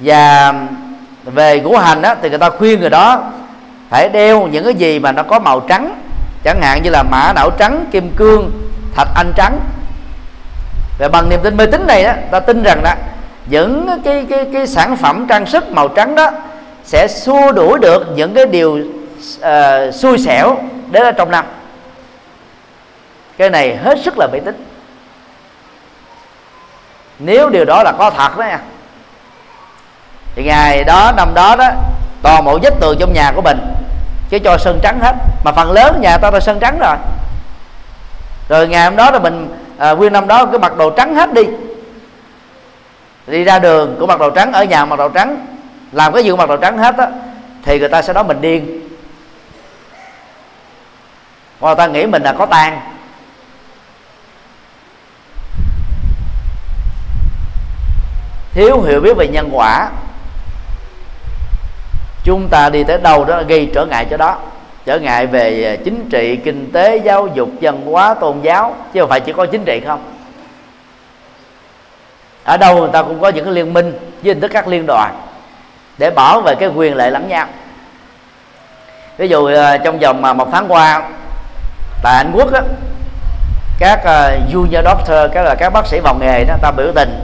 [0.00, 0.54] và
[1.24, 3.22] về ngũ hành đó, thì người ta khuyên người đó
[3.90, 5.94] phải đeo những cái gì mà nó có màu trắng
[6.44, 8.52] chẳng hạn như là mã não trắng kim cương
[8.94, 9.60] thạch anh trắng.
[10.98, 12.94] Và bằng niềm tin mê tín này đó, ta tin rằng đó
[13.46, 16.30] những cái cái cái sản phẩm trang sức màu trắng đó
[16.84, 18.78] sẽ xua đuổi được những cái điều
[19.40, 20.56] uh, xui xẻo
[20.90, 21.44] đến ở trong năm.
[23.38, 24.64] Cái này hết sức là mê tín.
[27.18, 28.60] Nếu điều đó là có thật đó nha
[30.34, 31.70] thì ngày đó năm đó đó
[32.22, 33.58] toàn bộ vết tường trong nhà của mình
[34.38, 35.14] chứ cho sơn trắng hết.
[35.44, 36.96] Mà phần lớn nhà ta là sơn trắng rồi.
[38.48, 41.32] Rồi ngày hôm đó là mình à, nguyên năm đó cứ mặc đồ trắng hết
[41.32, 41.42] đi.
[43.26, 45.46] Đi ra đường cũng mặc đồ trắng ở nhà mặc đồ trắng.
[45.92, 47.08] Làm cái gì cũng mặc đồ trắng hết á
[47.62, 48.80] thì người ta sẽ nói mình điên.
[51.60, 52.80] Hoặc người ta nghĩ mình là có tan
[58.52, 59.88] thiếu hiểu biết về nhân quả
[62.24, 64.36] chúng ta đi tới đâu đó gây trở ngại cho đó.
[64.84, 69.00] Trở ngại về à, chính trị kinh tế giáo dục văn hóa tôn giáo chứ
[69.00, 70.04] không phải chỉ có chính trị không?
[72.44, 74.86] Ở đâu người ta cũng có những cái liên minh với hình thức các liên
[74.86, 75.14] đoàn
[75.98, 77.46] để bảo vệ cái quyền lợi lẫn nhau.
[79.18, 81.08] Ví dụ à, trong vòng mà một tháng qua
[82.02, 82.60] tại Anh Quốc đó,
[83.78, 87.20] các à, junior doctor các là các bác sĩ vào nghề đó ta biểu tình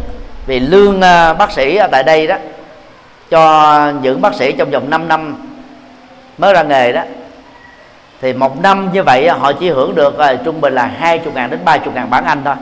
[0.46, 1.01] vì lương
[1.38, 2.36] bác sĩ ở tại đây đó
[3.31, 5.35] cho những bác sĩ trong vòng 5 năm
[6.39, 7.03] mới ra nghề đó.
[8.20, 11.51] Thì một năm như vậy họ chỉ hưởng được uh, trung bình là 20 ngàn
[11.51, 12.55] đến 30 ngàn bản Anh thôi.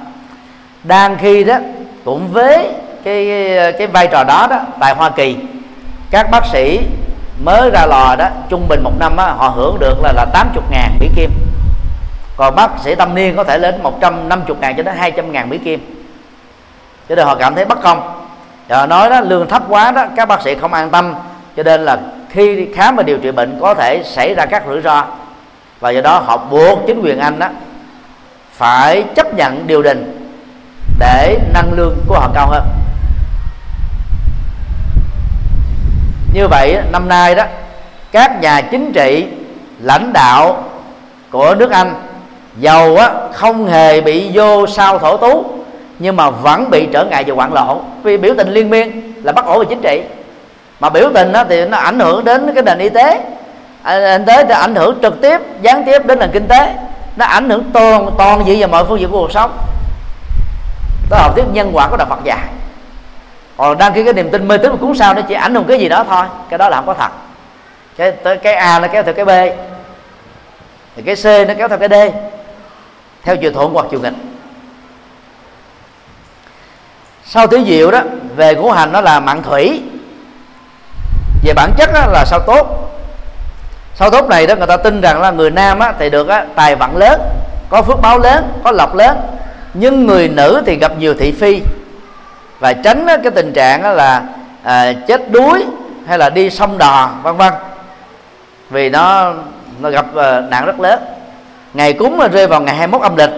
[0.85, 1.59] Đang khi đó
[2.05, 2.69] cũng với
[3.05, 3.27] cái
[3.79, 5.37] cái vai trò đó đó tại Hoa Kỳ
[6.11, 6.81] các bác sĩ
[7.45, 10.63] mới ra lò đó trung bình một năm đó, họ hưởng được là là 80
[10.71, 11.31] ngàn Mỹ Kim.
[12.37, 15.59] Còn bác sĩ tâm niên có thể lên 150 ngàn cho đến 200 ngàn Mỹ
[15.59, 16.05] Kim.
[17.09, 18.18] Cho nên họ cảm thấy bất công.
[18.69, 21.15] Rồi nói đó lương thấp quá đó các bác sĩ không an tâm.
[21.57, 21.99] Cho nên là
[22.31, 25.05] khi khám và điều trị bệnh có thể xảy ra các rủi ro.
[25.81, 27.49] Và do đó họ buộc chính quyền anh đó
[28.53, 30.31] phải chấp nhận điều đình
[30.99, 32.63] để nâng lương của họ cao hơn.
[36.35, 37.45] Như vậy năm nay đó
[38.13, 39.27] các nhà chính trị
[39.81, 40.65] lãnh đạo
[41.31, 41.95] của nước Anh
[42.59, 45.58] giàu á, không hề bị vô sao thổ tú
[45.99, 49.33] nhưng mà vẫn bị trở ngại về hoạn lộ vì biểu tình liên miên là
[49.33, 50.03] bất ổn về chính trị.
[50.81, 53.21] Mà biểu tình đó thì nó ảnh hưởng đến cái nền y tế.
[53.83, 56.75] À, y tế thì ảnh hưởng trực tiếp gián tiếp đến nền kinh tế.
[57.17, 59.59] Nó ảnh hưởng toàn toàn diện vào mọi phương diện của cuộc sống.
[61.11, 62.49] Đó là học thuyết nhân quả của đạo Phật dạy.
[63.57, 65.65] Còn đăng ký cái niềm tin mê tín và cúng sao nó chỉ ảnh hưởng
[65.65, 66.25] cái gì đó thôi.
[66.49, 67.11] Cái đó là không có thật.
[67.97, 69.31] Cái tới cái a nó kéo theo cái b.
[70.97, 71.95] Thì cái c nó kéo theo cái d.
[73.25, 74.15] Theo chiều thuận hoặc chiều nghịch
[77.31, 78.01] sau tứ diệu đó
[78.37, 79.83] về ngũ hành nó là mạng thủy.
[81.45, 82.91] Về bản chất đó là sao tốt.
[83.95, 86.45] Sao tốt này đó người ta tin rằng là người nam á, thì được á,
[86.55, 87.21] tài vận lớn
[87.69, 89.19] có phước báo lớn có lộc lớn.
[89.75, 91.61] Nhưng người nữ thì gặp nhiều thị phi.
[92.59, 94.23] Và tránh á, cái tình trạng á, là
[94.63, 95.65] à, chết đuối
[96.07, 97.53] hay là đi sông đò vân vân.
[98.71, 99.33] Vì nó
[99.81, 101.01] nó gặp à, nạn rất lớn.
[101.75, 103.31] Ngày cúng là rơi vào ngày 21 âm lịch.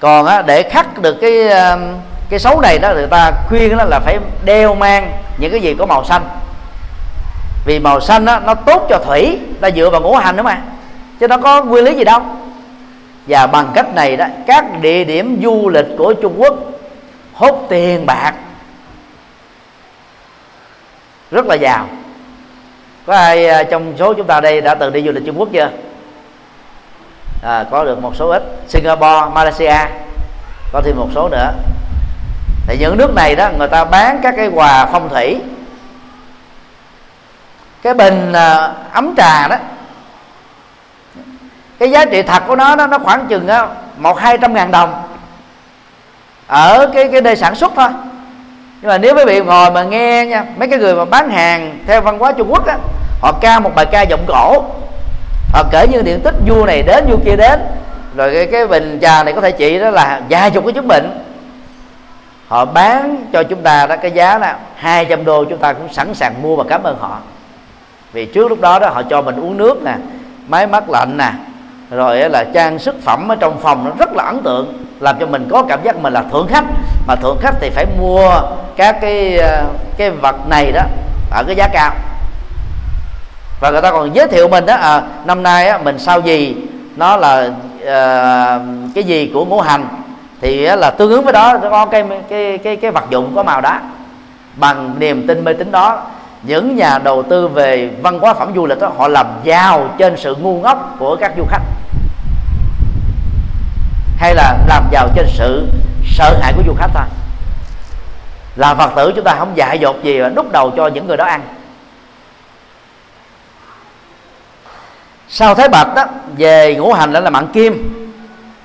[0.00, 1.76] Còn á, để khắc được cái à,
[2.30, 5.74] cái xấu này đó người ta khuyên đó là phải đeo mang những cái gì
[5.78, 6.28] có màu xanh.
[7.64, 10.58] Vì màu xanh đó, nó tốt cho thủy ta dựa vào ngũ hành đó mà.
[11.20, 12.20] Chứ nó có nguyên lý gì đâu.
[13.26, 16.54] Và bằng cách này đó các địa điểm du lịch của Trung Quốc
[17.34, 18.32] hốt tiền bạc.
[21.30, 21.86] Rất là giàu.
[23.06, 25.48] Có ai à, trong số chúng ta đây đã từng đi du lịch Trung Quốc
[25.52, 25.70] chưa?
[27.42, 28.42] À, có được một số ít.
[28.68, 29.76] Singapore Malaysia
[30.72, 31.52] có thêm một số nữa
[32.68, 35.40] thì những nước này đó người ta bán các cái quà phong thủy.
[37.82, 39.56] Cái bình à, ấm trà đó
[41.78, 43.66] cái giá trị thật của nó đó, nó khoảng chừng á,
[43.96, 45.02] một hai trăm ngàn đồng
[46.46, 47.88] ở cái cái nơi sản xuất thôi.
[48.80, 51.78] Nhưng mà nếu quý vị ngồi mà nghe nha mấy cái người mà bán hàng
[51.86, 52.78] theo văn hóa Trung Quốc á
[53.20, 54.64] họ ca một bài ca giọng cổ.
[55.52, 57.60] Họ kể như điện tích vua này đến vua kia đến.
[58.16, 60.88] Rồi cái, cái bình trà này có thể trị đó là vài chục cái chứng
[60.88, 61.27] bệnh
[62.48, 66.14] họ bán cho chúng ta đó cái giá là 200 đô chúng ta cũng sẵn
[66.14, 67.18] sàng mua và cảm ơn họ.
[68.12, 69.94] Vì trước lúc đó đó họ cho mình uống nước nè
[70.48, 71.32] máy mát lạnh nè
[71.90, 75.26] rồi là trang sức phẩm ở trong phòng nó rất là ấn tượng làm cho
[75.26, 76.64] mình có cảm giác mình là thượng khách.
[77.06, 78.30] Mà thượng khách thì phải mua
[78.76, 79.64] các cái ờ,
[79.98, 80.82] cái vật này đó
[81.30, 81.94] ở cái giá cao.
[83.60, 86.56] Và người ta còn giới thiệu mình đó à, năm nay á, mình sao gì
[86.96, 87.50] nó là
[87.86, 88.60] à,
[88.94, 89.88] cái gì của ngũ hành
[90.40, 93.60] thì là tương ứng với đó có cái cái cái cái vật dụng có màu
[93.60, 93.80] đó.
[94.56, 96.02] Bằng niềm tin mê tín đó,
[96.42, 100.16] những nhà đầu tư về văn hóa phẩm du lịch đó họ làm giàu trên
[100.16, 101.62] sự ngu ngốc của các du khách.
[104.18, 105.68] Hay là làm giàu trên sự
[106.04, 107.06] sợ hãi của du khách thôi.
[108.56, 111.16] Là phật tử chúng ta không dạy dột gì mà đúc đầu cho những người
[111.16, 111.42] đó ăn.
[115.28, 116.04] Sau thái bạch đó
[116.36, 117.94] về ngũ hành đó là mạng kim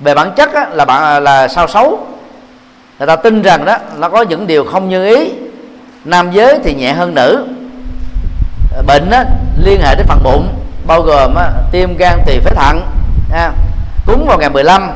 [0.00, 2.06] về bản chất á, là bạn à, là sao xấu.
[2.98, 5.30] Người ta tin rằng đó nó có những điều không như ý.
[6.04, 7.46] Nam giới thì nhẹ hơn nữ.
[8.86, 9.24] Bệnh á,
[9.64, 10.48] liên hệ đến phần bụng
[10.86, 12.80] bao gồm á, tim gan tỳ phế thận
[13.34, 13.52] à,
[14.06, 14.90] cúng vào ngày 15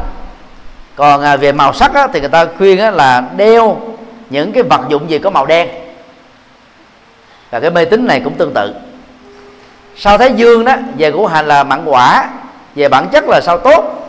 [0.97, 3.81] còn à, về màu sắc á, thì người ta khuyên á, là đeo
[4.31, 5.69] những cái vật dụng gì có màu đen.
[7.51, 8.75] Và cái mê tín này cũng tương tự.
[9.97, 12.31] Sao thái dương đó về ngũ hành là mặn quả.
[12.75, 14.08] Về bản chất là sao tốt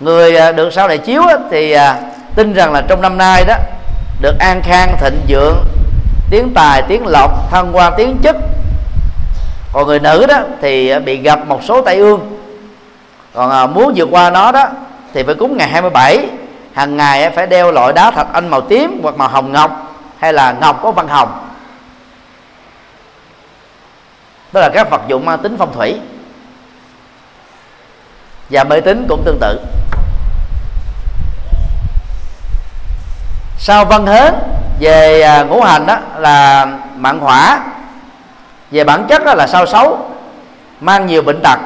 [0.00, 2.00] người à, được sao này chiếu thì à,
[2.34, 3.54] tin rằng là trong năm nay đó,
[4.20, 5.64] được an khang, thịnh vượng,
[6.30, 8.36] tiếng tài, tiếng lộc, thăng quan tiếng chức
[9.72, 12.40] còn người nữ đó thì à, bị gặp một số tai ương.
[13.34, 14.68] Còn muốn vượt qua nó đó,
[15.14, 16.28] thì phải cúng ngày 27
[16.72, 20.32] hàng ngày phải đeo loại đá thạch anh màu tím hoặc màu hồng ngọc, hay
[20.32, 21.48] là ngọc có văn hồng.
[24.52, 25.94] Đó là các vật dụng mang tính phong thủy.
[28.50, 29.60] Và mê tín cũng tương tự.
[33.58, 34.34] Sau văn hến
[34.80, 37.60] về à, ngũ hành đó là mạng hỏa.
[38.70, 39.98] Về bản chất đó là sao xấu
[40.80, 41.58] mang nhiều bệnh tật.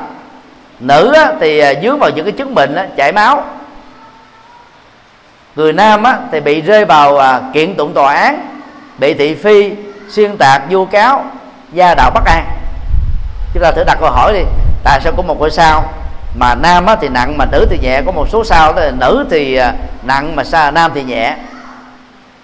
[0.80, 3.44] Nữ thì à, dướng vào những cái chứng bệnh đó, chảy máu.
[5.56, 8.46] Người nam á, thì bị rơi vào à, kiện tụng tòa án
[8.98, 9.72] bị thị phi
[10.08, 11.24] xuyên tạc vu cáo
[11.72, 12.44] gia đạo bất an.
[13.54, 14.42] Chúng ta thử đặt câu hỏi đi
[14.84, 15.84] tại sao có một ngôi sao
[16.38, 19.26] mà nam á, thì nặng mà nữ thì nhẹ có một số sao là nữ
[19.30, 19.72] thì à,
[20.02, 21.36] nặng mà sa nam thì nhẹ?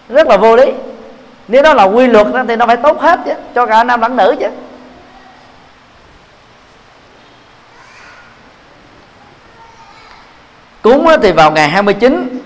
[0.09, 0.73] Rất là vô lý.
[1.49, 4.01] Nếu đó là quy luật đó, thì nó phải tốt hết chứ cho cả nam
[4.01, 4.49] lẫn nữ chứ.
[10.83, 12.41] Cúng thì vào ngày 29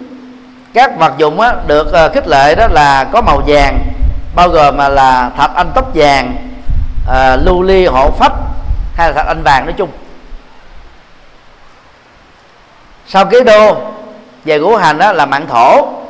[0.74, 3.78] các vật dụng được ờ, khích lệ đó là có màu vàng
[4.34, 6.36] bao gồm mà là thạch anh tóc vàng
[7.08, 8.32] à, lưu ly hộ phách
[8.96, 9.90] hay là thạch anh vàng nói chung.
[13.06, 13.76] Sau ký đô
[14.44, 16.01] về ngũ hành đó là mạng thổ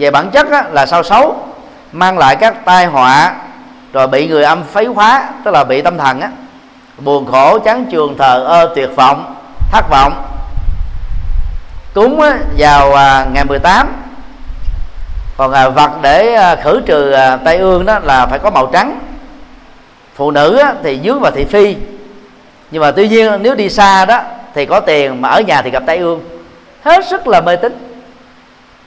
[0.00, 1.36] về bản chất á, là sao xấu?
[1.92, 3.34] Mang lại các tai họa
[3.92, 6.28] rồi bị người âm phấy hóa tức là bị tâm thần á.
[6.98, 9.34] Buồn khổ chán trường thờ ơ tuyệt vọng
[9.72, 10.22] thất vọng.
[11.94, 13.92] Cúng á, vào à, ngày 18
[15.36, 18.66] còn à, vật để à, khử trừ à, tai ương đó là phải có màu
[18.72, 18.98] trắng.
[20.14, 21.76] Phụ nữ á, thì dướng vào thị phi.
[22.70, 24.20] Nhưng mà tuy nhiên nếu đi xa đó
[24.54, 26.20] thì có tiền mà ở nhà thì gặp tai ương.
[26.82, 27.89] Hết sức là mê tín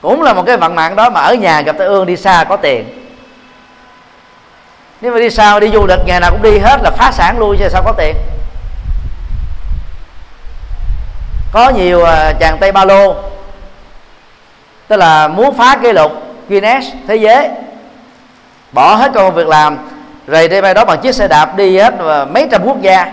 [0.04, 2.44] cũng là một cái vận mạng đó mà ở nhà gặp tai ương đi xa
[2.48, 2.84] có tiền.
[5.00, 7.38] Nếu mà đi sao đi du lịch ngày nào cũng đi hết là phá sản
[7.38, 8.16] luôn chứ sao có tiền.
[11.52, 13.14] Có nhiều à, chàng tây ba lô
[14.88, 16.12] tức là muốn phá kỷ lục
[16.48, 17.48] Guinness thế giới
[18.72, 19.78] bỏ hết công việc làm
[20.26, 23.12] rồi đi bay đó bằng chiếc xe đạp đi hết à, mấy trăm quốc gia.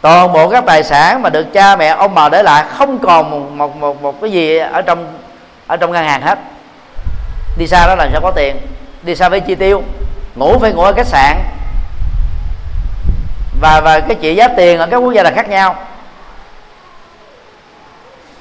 [0.00, 3.30] Toàn bộ các tài sản mà được cha mẹ ông bà để lại không còn
[3.30, 5.06] một một một, một cái gì ở trong
[5.68, 6.38] ở trong ngân hàng hết.
[7.58, 8.56] Đi xa đó là sao có tiền.
[9.02, 9.82] Đi xa với chi tiêu.
[10.34, 11.36] Ngủ phải ngủ ở khách sạn.
[13.60, 15.76] Và và cái trị giá tiền ở các quốc gia là khác nhau.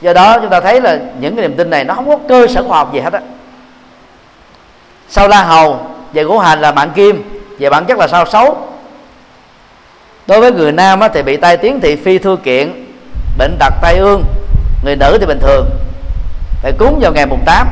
[0.02, 2.48] Do đó chúng ta thấy là những cái niềm tin này nó không có cơ
[2.48, 3.20] sở khoa học gì hết á.
[5.10, 5.80] Sau la hầu
[6.14, 8.68] về ngũ hành là mạng kim về bản chất là sao xấu.
[10.28, 12.86] Đối với người nam á, thì bị tai tiếng thị phi thư kiện
[13.38, 14.24] bệnh tật tai ương
[14.84, 15.70] người nữ thì bình thường
[16.62, 17.68] phải cúng vào ngày mùng 8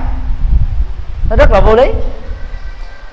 [1.30, 1.88] nó rất là vô lý.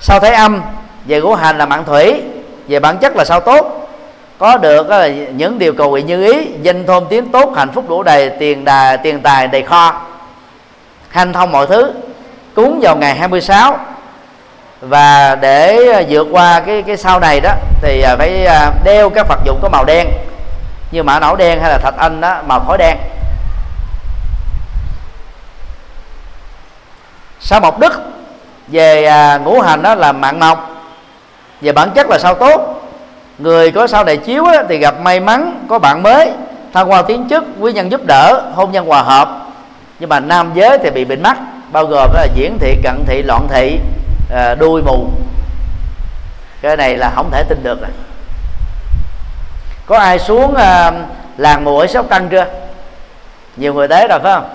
[0.01, 0.63] Sau thấy âm,
[1.05, 2.23] về ngũ hành là mạng thủy.
[2.69, 3.89] Về bản chất là sao tốt.
[4.39, 7.85] Có được là những điều cầu nguyện như ý, danh thôn tiếng tốt, hạnh phúc
[7.89, 10.01] đủ đầy, tiền đà, tiền tài đầy kho.
[11.09, 11.93] Hanh thông mọi thứ.
[12.55, 13.79] Cúng vào ngày 26
[14.81, 17.51] và để ờ, vượt qua cái cái sau này đó,
[17.83, 18.47] thì ờ, phải
[18.85, 20.09] đeo các vật dụng có màu đen.
[20.93, 22.97] Như mã não đen hay là thạch anh đó, màu khói đen.
[27.43, 27.93] Sao mộc đức
[28.69, 30.71] về à, ngũ hành đó là mạng mộc?
[31.61, 32.83] Về bản chất là sao tốt?
[33.39, 36.31] Người có sao đại chiếu đó, thì gặp may mắn có bạn mới
[36.73, 39.29] thăng hoa tiến chức quý nhân giúp đỡ hôn nhân hòa hợp.
[39.99, 41.39] Nhưng mà nam giới thì bị bệnh mắt
[41.73, 43.79] bao gồm là diễn thị cận thị loạn thị
[44.35, 45.07] à, đuôi mù.
[46.63, 47.91] Cái này là không thể tin được rồi
[49.87, 50.93] có ai xuống à,
[51.37, 52.47] làng mù ở sóc trăng chưa?
[53.57, 54.49] Nhiều người tới rồi phải không?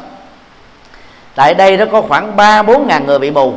[1.37, 3.53] Tại đây nó có khoảng ba bốn ngàn người bị mù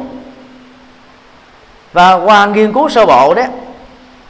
[1.93, 3.43] và qua nghiên cứu sơ bộ đó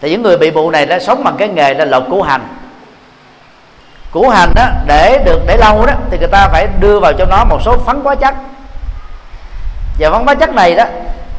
[0.00, 2.40] thì những người bị mù này đã sống bằng cái nghề là lột củ hành.
[4.10, 7.24] Củ hành đó để được để lâu đó thì người ta phải đưa vào cho
[7.30, 8.34] nó một số phấn hóa chất.
[9.98, 10.84] Và phấn hóa chất này đó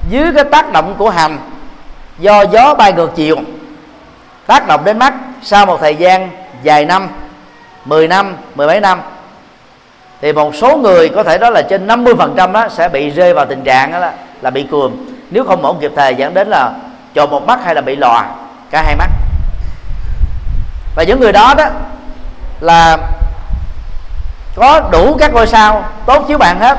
[0.09, 1.37] dưới cái tác động của hành
[2.19, 3.37] do gió bay ngược chiều
[4.47, 6.29] tác động đến mắt sau một thời gian
[6.63, 7.09] dài năm
[7.85, 9.01] 10 năm, mười mấy năm
[10.21, 13.45] thì một số người có thể đó là trên 50% đó sẽ bị rơi vào
[13.45, 14.91] tình trạng đó là, là bị cườm.
[15.31, 16.71] Nếu không mổ kịp thời dẫn đến là
[17.13, 18.29] chọn một mắt hay là bị lòa
[18.71, 19.09] cả hai mắt.
[20.95, 21.65] Và những người đó đó
[22.59, 22.97] là
[24.55, 26.77] có đủ các ngôi sao tốt chiếu bạn hết.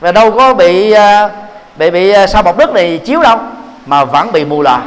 [0.00, 1.28] Và đâu có bị à,
[1.76, 3.38] bị bị à, sao bọc đất này chiếu đâu
[3.86, 4.82] mà vẫn bị mù lòa.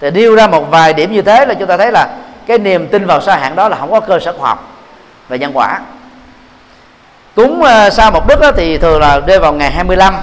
[0.00, 2.08] Thì nêu ra một vài điểm như thế là chúng ta thấy là
[2.46, 4.72] cái niềm tin vào sa hạn đó là không có cơ sở khoa học
[5.28, 5.80] về nhân quả.
[7.36, 10.14] Cúng ờ, uh, sao một đức đó thì thường là đưa vào ngày 25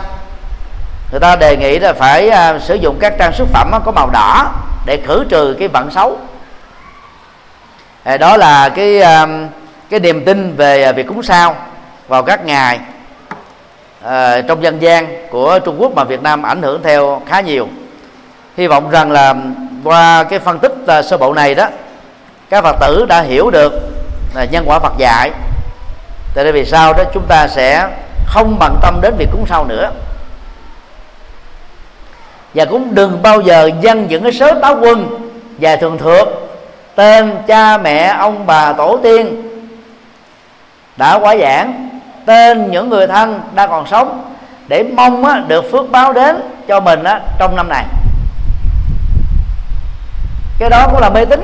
[1.11, 4.09] người ta đề nghị là phải uh, sử dụng các trang sức phẩm có màu
[4.13, 4.51] đỏ
[4.86, 6.17] để khử trừ cái vận xấu.
[8.03, 9.30] Ờ, đó là cái uh,
[9.89, 11.55] cái niềm tin về việc cúng sao
[12.07, 12.80] vào các ngày
[14.05, 14.09] uh,
[14.47, 17.67] trong dân gian của Trung Quốc mà Việt Nam ảnh hưởng theo khá nhiều.
[18.57, 19.36] Hy vọng rằng là
[19.84, 21.67] qua cái phân tích uh, sơ bộ này đó
[22.52, 23.74] các phật tử đã hiểu được
[24.34, 25.32] là nhân quả Phật dạy.
[26.36, 27.88] Tại đây vì sao đó chúng ta sẽ
[28.26, 29.91] không bận tâm đến việc cúng sau nữa.
[32.54, 35.30] Và cũng đừng bao giờ dâng những cái sớ táo quân
[35.60, 36.30] và thường thượng
[36.95, 39.41] tên cha mẹ ông bà tổ tiên
[40.97, 41.89] đã quá giảng
[42.26, 44.34] tên những người thân đang còn sống
[44.68, 47.86] để mong á, được phước báo đến cho mình á, trong năm này.
[50.60, 51.43] Cái đó cũng là mê tín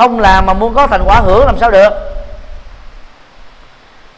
[0.00, 1.90] không làm mà muốn có thành quả hưởng làm sao được?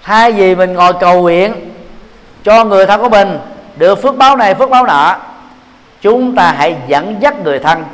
[0.02, 1.72] Thay vì mình ngồi cầu nguyện
[2.44, 3.38] cho người thân của mình,
[3.76, 5.16] được phước báo này, phước báo nọ,
[6.00, 7.84] chúng ta hãy dẫn dắt người thân,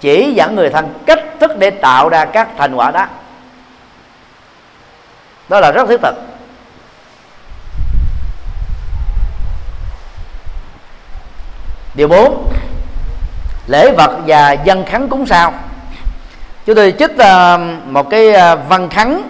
[0.00, 3.06] chỉ dẫn người thân cách thức để tạo ra các thành quả đó.
[5.48, 6.14] Đó là rất thiết thực.
[11.94, 12.52] Điều 4
[13.66, 15.54] lễ vật và dân khánh cúng sao?
[16.70, 19.22] Chúng tôi trích ờ, một cái ờ, văn khắn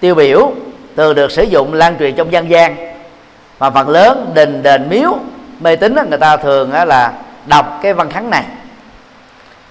[0.00, 0.52] tiêu biểu
[0.96, 2.76] từ được sử dụng lan truyền trong dân gian.
[3.58, 5.18] Mà phần lớn đình đền miếu,
[5.60, 7.12] mê tín người ta thường là
[7.46, 8.44] đọc cái văn khắn này.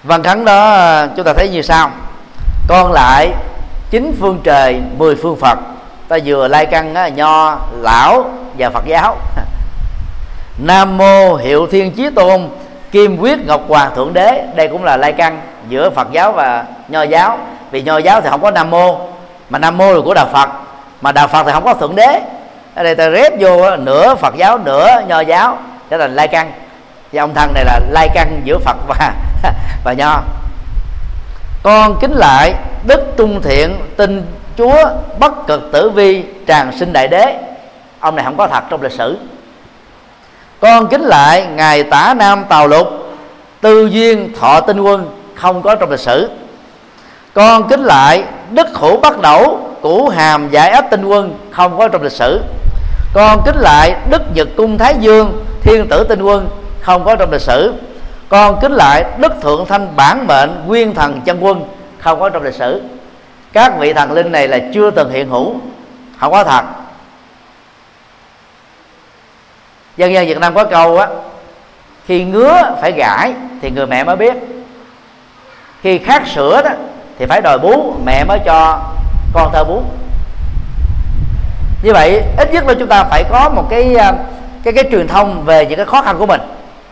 [0.02, 1.90] Văn khắn đó ờ, chúng ta thấy như sau.
[2.68, 3.32] Con lại
[3.90, 5.58] chín phương trời, mười phương phật.
[6.08, 9.16] Ta vừa lai căn nho, lão và phật giáo.
[10.58, 12.48] Nam mô hiệu thiên chí tôn,
[12.90, 14.44] kim quyết ngọc hoàng thượng đế.
[14.56, 17.38] Đây cũng là lai căn giữa phật giáo và nho giáo.
[17.70, 18.98] Vì nho giáo thì không có nam mô,
[19.50, 20.48] mà nam mô là của đạo phật.
[21.00, 22.20] Mà đạo phật thì không có thượng đế.
[22.74, 25.58] Ở đây ta rép vô nửa phật giáo, nửa nho giáo.
[25.90, 26.52] Trở thành lai căng
[27.12, 29.14] và ông thần này là lai căng giữa phật và
[29.84, 30.22] và nho.
[31.62, 32.54] Con kính lại
[32.86, 34.26] đức tung thiện tinh
[34.58, 37.34] chúa bất cực tử vi tràng sinh đại đế.
[38.00, 39.18] Ông này không có thật trong lịch sử.
[40.60, 42.88] Con kính lại ngài tả nam tàu lục,
[43.60, 46.30] tư duyên thọ tinh quân không có trong lịch sử
[47.38, 51.88] con kính lại, đức hữu bắt đẩu củ hàm giải ấp tinh quân không có
[51.88, 52.42] trong lịch sử.
[53.14, 56.48] Con kính lại, đức nhật cung thái dương, thiên tử tinh quân
[56.80, 57.74] không có trong lịch sử.
[58.28, 61.64] Con kính lại, đức thượng thanh bản mệnh nguyên thần chân quân
[61.98, 62.82] không có trong lịch sử.
[63.52, 65.54] Các vị thần linh này là chưa từng hiện hữu,
[66.18, 66.64] không có thật.
[69.96, 71.08] Dân gian việt nam có câu á,
[72.06, 73.32] khi ngứa phải gãi
[73.62, 74.34] thì người mẹ mới biết.
[75.82, 76.70] Khi khát sữa đó
[77.18, 78.80] thì phải đòi bú, mẹ mới cho
[79.32, 79.82] con thơ bú.
[81.82, 84.12] Như vậy, ít nhất là chúng ta phải có một cái à,
[84.64, 86.40] cái cái truyền thông về những cái khó khăn của mình.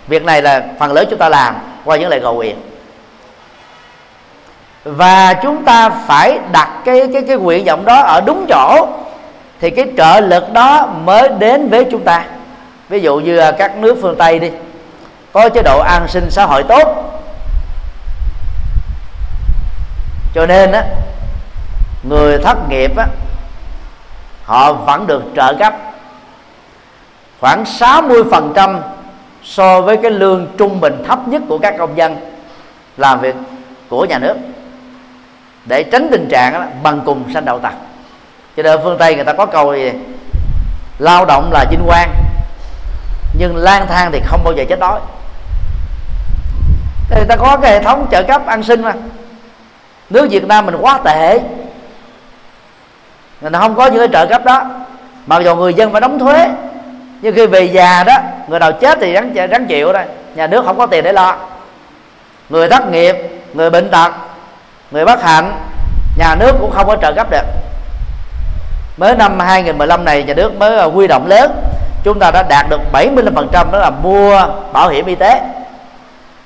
[0.06, 1.54] Việc này là phần lớn chúng ta làm
[1.84, 2.56] qua những lời cầu nguyện.
[4.84, 8.88] Và chúng ta phải đặt cái cái cái nguyện vọng đó ở đúng chỗ,
[9.60, 12.24] thì cái trợ lực đó mới đến với chúng ta.
[12.88, 14.50] Ví dụ như à, các nước phương tây đi,
[15.32, 17.15] có chế độ an sinh xã hội tốt
[20.36, 20.84] cho nên á
[22.02, 23.06] người thất nghiệp á
[24.44, 25.74] họ vẫn được trợ cấp
[27.40, 28.80] khoảng 60%
[29.44, 32.16] so với cái lương trung bình thấp nhất của các công dân
[32.96, 33.34] làm việc
[33.88, 34.34] của nhà nước.
[35.64, 37.74] Để tránh tình trạng đó, bằng cùng sanh đậu tặc.
[38.56, 39.92] Cho nên phương tây người ta có câu gì?
[40.98, 42.14] Lao động là vinh quang
[43.38, 45.00] nhưng lang thang thì không bao giờ chết đói.
[47.10, 48.92] Người ta có cái hệ thống trợ cấp an sinh mà
[50.10, 51.40] nước việt nam mình quá tệ,
[53.40, 54.64] người ta không có những cái trợ cấp đó.
[55.26, 56.48] Mặc dù người dân phải đóng thuế,
[57.22, 60.64] nhưng khi về già đó, người nào chết thì rắn rắn chịu đây nhà nước
[60.64, 61.36] không có tiền để lo.
[62.48, 63.16] Người thất nghiệp,
[63.54, 64.12] người bệnh tật,
[64.90, 65.52] người bất hạnh,
[66.18, 67.44] nhà nước cũng không có trợ cấp được.
[68.96, 71.62] Mới năm 2015 này, nhà nước mới à, quy động lớn.
[72.04, 75.40] Chúng ta đã đạt được 75% đó là mua bảo hiểm y tế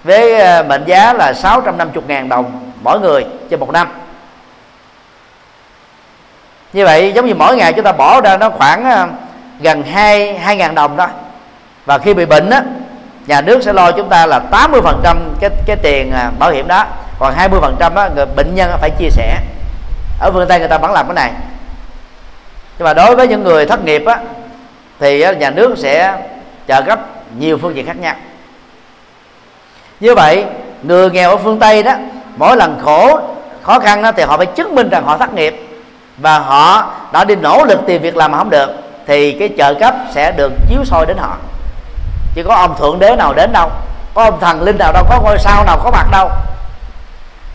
[0.04, 3.88] với à, mệnh giá là 650.000 đồng mỗi người trên một năm.
[6.72, 9.08] Như vậy giống như mỗi ngày chúng ta bỏ ra nó khoảng ờ,
[9.60, 11.08] gần hai hai ngàn đồng đó.
[11.86, 12.62] Và khi bị bệnh á,
[13.26, 16.50] nhà nước sẽ lo chúng ta là 80 phần trăm cái cái tiền ờ, bảo
[16.50, 16.86] hiểm đó.
[17.18, 19.40] Còn 20 phần trăm người bệnh nhân phải chia sẻ.
[20.20, 21.32] Ở phương tây người ta vẫn làm cái này.
[22.78, 24.18] Nhưng mà đối với những người thất nghiệp á,
[24.98, 26.16] thì nhà nước sẽ
[26.68, 27.00] trợ cấp
[27.38, 28.14] nhiều phương diện khác nhau.
[30.00, 30.44] Như vậy,
[30.82, 31.94] người nghèo ở phương tây đó
[32.40, 33.20] mỗi lần khổ
[33.62, 35.66] khó khăn đó thì họ phải chứng minh rằng họ thất nghiệp.
[36.16, 38.70] Và họ đã đi nỗ lực tìm việc làm mà không được
[39.06, 41.36] thì cái trợ cấp sẽ được chiếu soi đến họ.
[42.34, 43.70] Chỉ có ông thượng đế nào đến đâu
[44.14, 46.28] có ông thần linh nào đâu có ngôi sao nào có mặt đâu.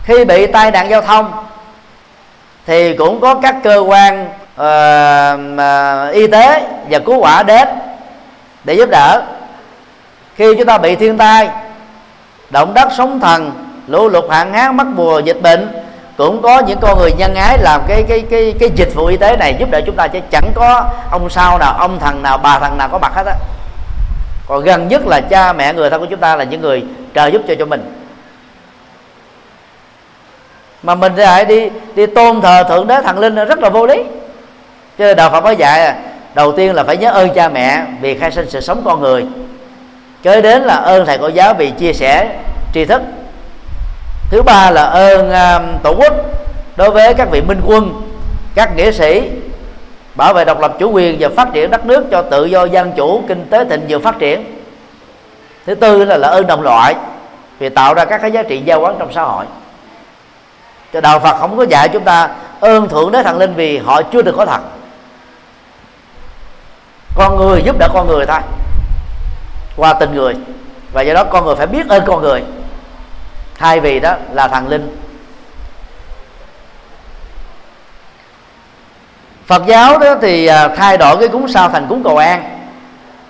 [0.04, 1.32] Khi bị tai nạn giao thông
[2.66, 7.68] thì cũng có các cơ quan uh, uh, y tế và cứu hỏa đến
[8.64, 9.22] để giúp đỡ.
[10.36, 11.48] Khi chúng ta bị thiên tai
[12.50, 15.68] động đất sóng thần lũ lụt hạn hán, mắc mùa dịch bệnh.
[16.16, 19.16] Cũng có những con người nhân ái làm cái cái cái cái dịch vụ y
[19.16, 22.38] tế này giúp đỡ chúng ta chứ chẳng có ông sao nào, ông thằng nào,
[22.38, 23.34] bà thằng nào có mặt hết á.
[24.46, 26.84] Còn gần nhất là cha mẹ người thân của chúng ta là những người
[27.14, 27.92] trợ giúp cho cho mình.
[30.82, 34.04] Mà mình lại đi đi tôn thờ thượng đế thần linh rất là vô lý.
[34.98, 35.96] Cho nên đạo phật có dạy à,
[36.34, 39.26] đầu tiên là phải nhớ ơn cha mẹ vì khai sinh sự sống con người.
[40.22, 42.28] Kế đến là ơn thầy cô giáo vì chia sẻ
[42.74, 43.02] tri thức
[44.30, 46.14] thứ ba là ơn uh, tổ quốc
[46.76, 48.02] đối với các vị minh quân
[48.54, 49.30] các nghĩa sĩ
[50.14, 52.92] bảo vệ độc lập chủ quyền và phát triển đất nước cho tự do dân
[52.96, 54.44] chủ kinh tế thịnh vượng phát triển.
[55.66, 56.94] Thứ tư là là ơn đồng loại
[57.58, 59.44] vì tạo ra các cái giá trị giao quán trong xã hội.
[60.92, 62.28] Cho đạo Phật không có dạy chúng ta
[62.60, 64.60] ơn thượng đế thần linh vì họ chưa được có thật.
[67.14, 68.40] Con người giúp đỡ con người thôi
[69.76, 70.34] qua tình người.
[70.92, 72.42] Và do đó con người phải biết ơn con người
[73.58, 74.96] thay vì đó là thần linh.
[79.46, 82.58] Phật giáo đó thì à, thay đổi cái cúng sao thành cúng cầu an.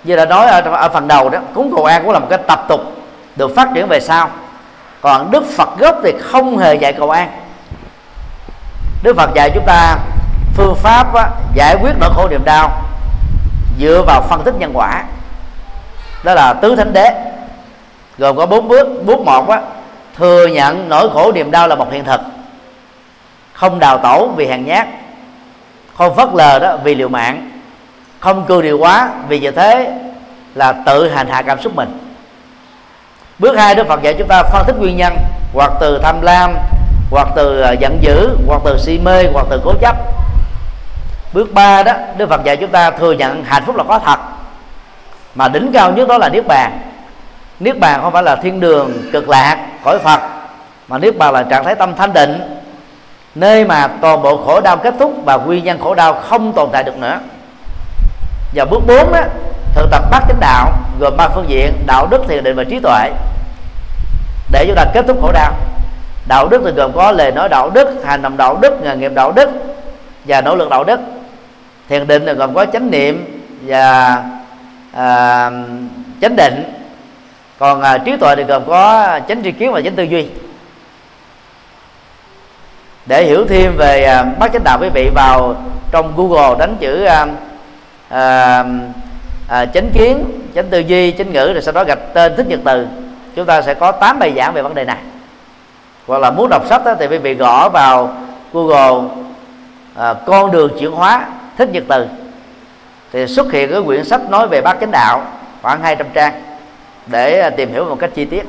[0.03, 2.39] Như đã nói ở, ở phần đầu đó cúng cầu an cũng là một cái
[2.47, 2.81] tập tục
[3.35, 4.29] được phát triển về sau.
[5.01, 7.29] Còn Đức Phật gốc thì không hề dạy cầu an.
[9.03, 9.97] Đức Phật dạy chúng ta
[10.55, 12.81] phương pháp á, giải quyết nỗi khổ niềm đau
[13.79, 15.03] dựa vào phân tích nhân quả.
[16.23, 17.11] Đó là tứ thánh đế
[18.17, 19.61] gồm có bốn bước bước một á,
[20.17, 22.21] thừa nhận nỗi khổ niềm đau là một hiện thực.
[23.53, 24.87] Không đào tổ vì hàng nhát,
[25.95, 27.51] không phớt lờ đó vì liều mạng,
[28.19, 29.91] không cư điều quá vì như thế
[30.55, 31.99] là tự hành hạ cảm xúc mình.
[33.39, 35.17] Bước hai, đức phật dạy chúng ta phân tích nguyên nhân,
[35.53, 36.53] hoặc từ tham lam,
[37.11, 39.95] hoặc từ à, giận dữ, hoặc từ si mê, hoặc từ cố chấp.
[41.33, 44.19] Bước ba đó, đức phật dạy chúng ta thừa nhận hạnh phúc là có thật,
[45.35, 46.79] mà đỉnh cao nhất đó là niết bàn
[47.59, 50.19] niết bàn không phải là thiên đường cực lạc cõi phật
[50.87, 52.57] mà niết bàn là trạng thái tâm thanh định
[53.35, 56.69] nơi mà toàn bộ khổ đau kết thúc và nguyên nhân khổ đau không tồn
[56.71, 57.19] tại được nữa.
[58.55, 59.21] Và bước 4 đó
[59.75, 62.79] thực tập bát chánh đạo gồm ba phương diện đạo đức thiền định và trí
[62.79, 63.11] tuệ
[64.51, 65.53] để chúng ta kết thúc khổ đau.
[66.27, 69.11] Đạo đức thì gồm có lời nói đạo đức hành động đạo đức nghề nghiệp
[69.15, 69.49] đạo đức
[70.25, 70.99] và nỗ lực đạo đức.
[71.89, 74.23] Thiền định là gồm có chánh niệm và
[74.93, 75.51] à,
[76.21, 76.76] chánh định
[77.59, 80.27] còn à, trí tuệ thì gồm có chánh tri kiến và chánh tư duy.
[83.05, 85.55] Để hiểu thêm về à, bát chánh đạo quý vị vào
[85.91, 87.25] trong google đánh chữ à,
[88.09, 88.63] à,
[89.49, 90.23] à, chánh kiến
[90.55, 92.87] chánh tư duy chánh ngữ rồi sau đó gạch tên thích nhật từ.
[93.35, 94.97] Chúng ta sẽ có 8 bài giảng về vấn đề này.
[96.07, 98.15] Hoặc là muốn đọc sách đó, thì quý vị gõ vào
[98.53, 99.09] google
[99.95, 101.25] à, con đường chuyển hóa
[101.57, 102.07] thích nhật từ.
[103.13, 105.21] Thì xuất hiện cái quyển sách nói về bát chánh đạo
[105.61, 106.46] khoảng 200 trang
[107.07, 108.43] để à, tìm hiểu một cách chi tiết.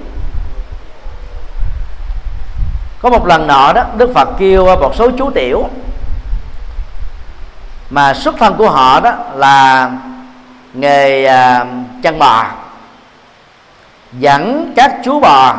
[3.03, 5.69] Có một lần nọ đó, đức phật kêu à, một số chú tiểu
[7.91, 9.91] mà xuất thân của họ đó là
[10.75, 11.65] nghề à,
[12.03, 12.47] chăn bò,
[14.13, 15.57] dẫn các chú bò,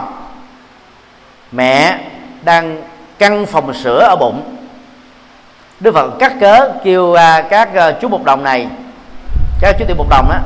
[1.52, 2.00] mẹ
[2.44, 2.84] đang
[3.20, 4.56] căng phòng sữa ở bụng.
[5.80, 7.16] Đức phật cắt cớ kêu
[7.50, 7.70] các
[8.02, 8.68] chú bột đồng này,
[9.62, 10.40] các chú tiểu bột đồng á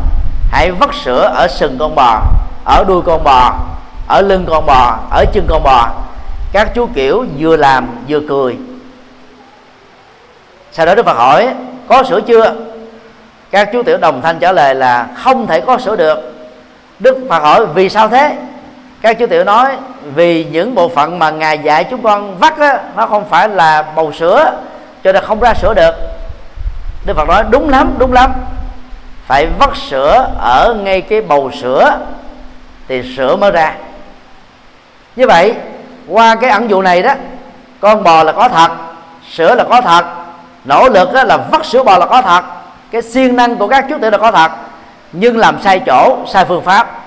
[0.53, 2.21] hãy vắt sữa ở sừng con bò
[2.65, 3.53] ở đuôi con bò
[4.07, 5.89] ở lưng con bò ở chân con bò.
[6.51, 8.57] Các chú kiểu vừa làm vừa cười.
[10.71, 11.49] Sau đó đức phật hỏi
[11.87, 12.55] có sữa chưa?
[13.51, 16.33] Các chú tiểu đồng thanh trả lời là không thể có sữa được.
[16.99, 18.37] Đức phật hỏi vì sao thế?
[19.01, 19.77] Các chú tiểu nói
[20.15, 23.81] vì những bộ phận mà ngài dạy chúng con vắt á, nó không phải là
[23.95, 24.51] bầu sữa
[25.03, 25.95] cho nên không ra sữa được.
[27.05, 28.33] Đức phật nói đúng lắm đúng lắm
[29.33, 31.97] phải vắt sữa ở ngay cái bầu sữa
[32.87, 33.73] thì sữa mới ra.
[35.15, 35.55] Như vậy,
[36.07, 37.13] qua cái ẩn dụ này đó,
[37.79, 38.71] con bò là có thật,
[39.31, 40.05] sữa là có thật,
[40.65, 42.43] nỗ lực đó là vắt sữa bò là có thật,
[42.91, 44.51] cái siêng năng của các chú tử là có thật,
[45.11, 46.99] nhưng làm sai chỗ, sai phương pháp.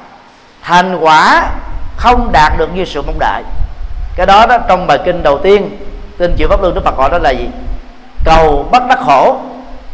[0.62, 1.50] Thành quả
[1.96, 3.42] không đạt được như sự mong đợi.
[4.16, 5.78] Cái đó đó, trong bài kinh đầu tiên,
[6.18, 7.48] kinh chịu pháp luân đức phật gọi đó là gì?
[8.24, 9.40] Cầu bất đắc khổ,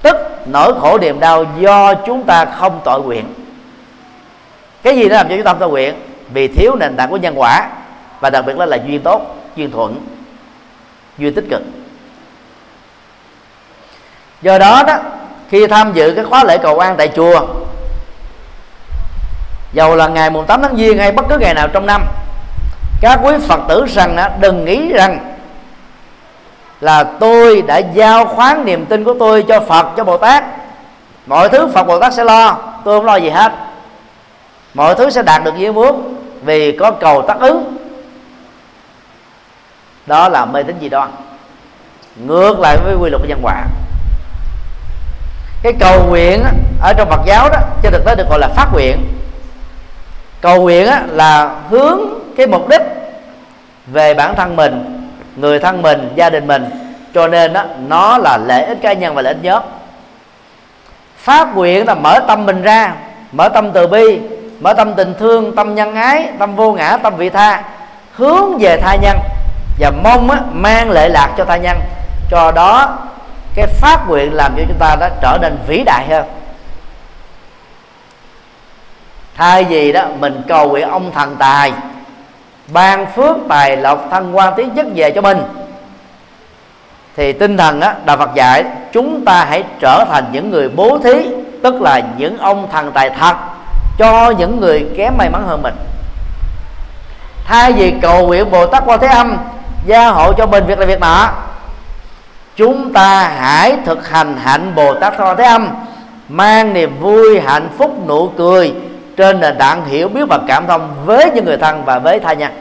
[0.02, 0.16] tức
[0.46, 3.24] nỗi khổ niềm đau do chúng ta không tội nguyện.
[4.82, 5.94] Cái gì nó làm cho chúng ta không tội nguyện?
[6.32, 7.68] Vì thiếu nền tảng của nhân quả
[8.20, 10.06] và đặc biệt là là duyên tốt duyên thuận
[11.18, 11.62] duyên tích cực.
[14.42, 14.98] Do đó đó
[15.48, 17.46] khi tham dự cái khóa lễ cầu an tại chùa
[19.72, 22.06] dầu là ngày mùng 8 tháng giêng hay bất cứ ngày nào trong năm
[23.00, 25.31] các quý phật tử rằng đó, đừng nghĩ rằng
[26.82, 30.44] là tôi đã giao khoán niềm tin của tôi cho phật, cho bồ tát.
[31.26, 33.52] Mọi thứ phật, bồ tát sẽ lo, tôi không lo gì hết.
[34.74, 36.14] Mọi thứ sẽ đạt được như muốn,
[36.44, 37.76] vì có cầu tác ứng.
[40.06, 41.08] Đó là mê tín gì đó.
[42.16, 43.64] ngược lại với quy luật của nhân quả.
[45.62, 46.42] Cái cầu nguyện
[46.82, 48.96] ở trong Phật giáo đó, trên thực tế được gọi là phát nguyện.
[50.40, 52.00] Cầu nguyện là hướng
[52.36, 52.82] cái mục đích
[53.86, 55.01] về bản thân mình
[55.36, 56.70] người thân mình gia đình mình.
[57.14, 59.62] Cho nên đó, nó là lợi ích cá nhân và lợi ích nhóm.
[61.16, 62.94] Phát nguyện là mở tâm mình ra
[63.32, 64.20] mở tâm từ bi
[64.60, 67.62] mở tâm tình thương tâm nhân ái tâm vô ngã tâm vị tha
[68.12, 69.18] hướng về tha nhân.
[69.78, 71.78] Và mong á, mang lệ lạc cho tha nhân.
[72.30, 72.98] Cho đó
[73.54, 76.24] cái phát nguyện làm cho chúng ta đã trở nên vĩ đại hơn.
[79.36, 81.72] Thay vì đó mình cầu nguyện ông thần tài
[82.72, 85.38] ban phước tài lộc thăng quan tiến chức về cho mình.
[87.16, 90.98] Thì tinh thần á, đạo Phật dạy, chúng ta hãy trở thành những người bố
[90.98, 91.26] thí,
[91.62, 93.36] tức là những ông thần tài thật,
[93.98, 95.74] cho những người kém may mắn hơn mình.
[97.44, 99.38] Thay vì cầu nguyện Bồ Tát Quan Thế Âm,
[99.86, 101.28] gia hộ cho mình việc là việc nọ,
[102.56, 105.68] chúng ta hãy thực hành hạnh Bồ Tát Quan Thế Âm,
[106.28, 108.74] mang niềm vui, hạnh phúc, nụ cười
[109.22, 112.32] trên nền tảng hiểu biết và cảm thông với những người thân và với tha
[112.32, 112.52] nhân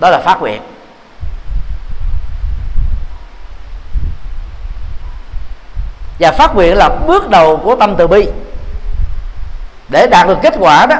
[0.00, 0.62] đó là phát nguyện.
[6.18, 8.28] Và phát nguyện là bước đầu của tâm từ bi.
[9.88, 10.96] Để đạt được kết quả đó,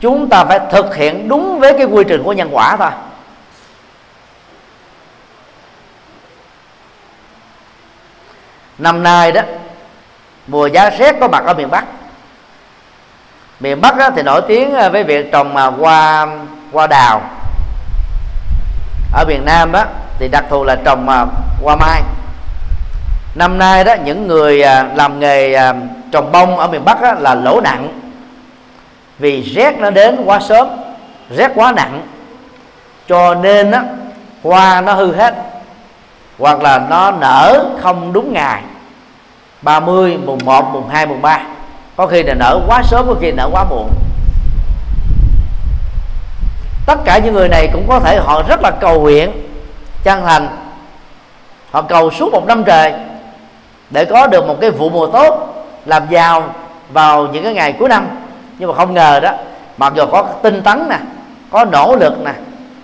[0.00, 2.90] chúng ta phải thực hiện đúng với cái quy trình của nhân quả thôi.
[8.78, 9.42] Năm nay đó
[10.46, 11.84] mùa giá rét có mặt ở miền bắc.
[13.60, 16.26] Miền bắc đó thì nổi tiếng à, với việc trồng mà hoa
[16.72, 17.20] hoa đào.
[19.12, 19.84] Ở miền nam đó
[20.18, 21.24] thì đặc thù là trồng mà
[21.62, 22.02] hoa mai.
[23.34, 25.74] Năm nay đó những người à, làm nghề à,
[26.12, 28.00] trồng bông ở miền bắc đó, là lỗ nặng.
[29.18, 30.68] Vì rét nó đến quá sớm
[31.30, 32.02] rét quá nặng.
[33.08, 33.82] Cho nên á,
[34.42, 35.34] hoa nó hư hết
[36.38, 38.62] hoặc là nó nở không đúng ngày.
[39.62, 41.40] 30, mùng 1, mùng 2, mùng 3
[41.96, 43.90] Có khi là nở quá sớm, có khi nở quá muộn.
[46.86, 49.30] Tất cả những người này cũng có thể họ rất là cầu nguyện
[50.04, 50.48] Chân thành.
[51.70, 52.92] Họ cầu suốt một năm trời
[53.90, 55.54] Để có được một cái vụ mùa tốt
[55.86, 56.42] Làm giàu
[56.92, 58.08] vào những cái ngày cuối năm.
[58.58, 59.30] Nhưng mà không ngờ đó
[59.76, 60.98] Mặc dù có tinh tấn nè
[61.50, 62.32] Có nỗ lực nè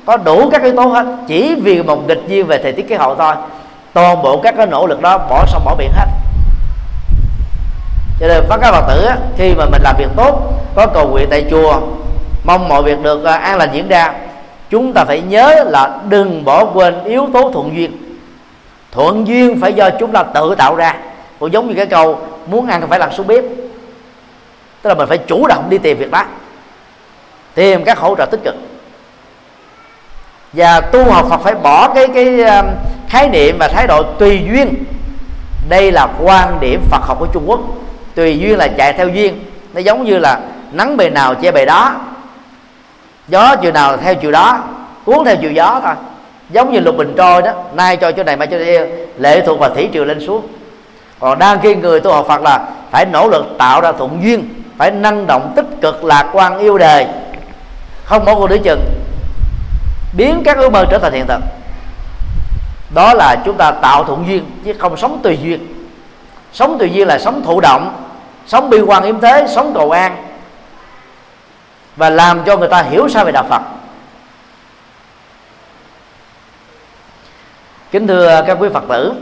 [0.07, 2.95] Có đủ các yếu tố hết Chỉ vì một nghịch duyên về thời tiết khí
[2.95, 3.35] hậu thôi
[3.93, 6.07] Toàn bộ các cái nỗ lực đó bỏ xong bỏ biển hết
[8.23, 10.41] cho nên phát các phật tử á, khi mà mình làm việc tốt
[10.75, 11.81] có cầu nguyện tại chùa
[12.45, 14.13] mong mọi việc được à, an lành diễn ra
[14.71, 18.19] chúng ta phải nhớ là đừng bỏ quên yếu tố thuận duyên.
[18.93, 20.97] Thuận duyên phải do chúng ta tự tạo ra.
[21.39, 23.45] Cũng giống như cái câu muốn ăn phải làm xuống bếp.
[24.83, 26.25] Tức là mình phải chủ động đi tìm việc đó
[27.55, 28.55] tìm các hỗ trợ tích cực.
[30.53, 32.65] Và tu học Phật phải bỏ cái cái à,
[33.09, 34.75] khái niệm và thái độ tùy duyên.
[35.69, 37.61] Đây là quan điểm Phật học của Trung Quốc
[38.15, 39.45] tùy duyên là chạy theo duyên.
[39.75, 40.41] Nó giống như là
[40.73, 41.95] nắng bề nào che bề đó.
[43.29, 44.59] Gió chiều nào theo chiều đó.
[45.05, 45.95] Cuốn theo chiều gió thôi.
[46.51, 47.53] Giống như lục bình trôi đó.
[47.75, 48.87] Nay cho chỗ này, mai cho kia.
[49.19, 50.47] Lệ thuộc vào thủy triều lên xuống.
[51.21, 54.49] Còn đang khi người tu học Phật là phải nỗ lực tạo ra thuận duyên,
[54.79, 57.07] phải năng động tích cực lạc quan yêu đời
[58.05, 58.81] không bỏ cuộc đứa chừng.
[60.17, 61.41] Biến các ước mơ trở thành hiện thực.
[62.95, 65.67] Đó là chúng ta tạo thuận duyên, chứ không sống tùy duyên
[66.53, 68.03] sống tự nhiên là sống thụ động,
[68.47, 70.17] sống bi quan yếm thế, sống cầu an,
[71.97, 73.63] và làm cho người ta hiểu sao về đạo phật.
[77.91, 79.13] Kính thưa các quý phật tử,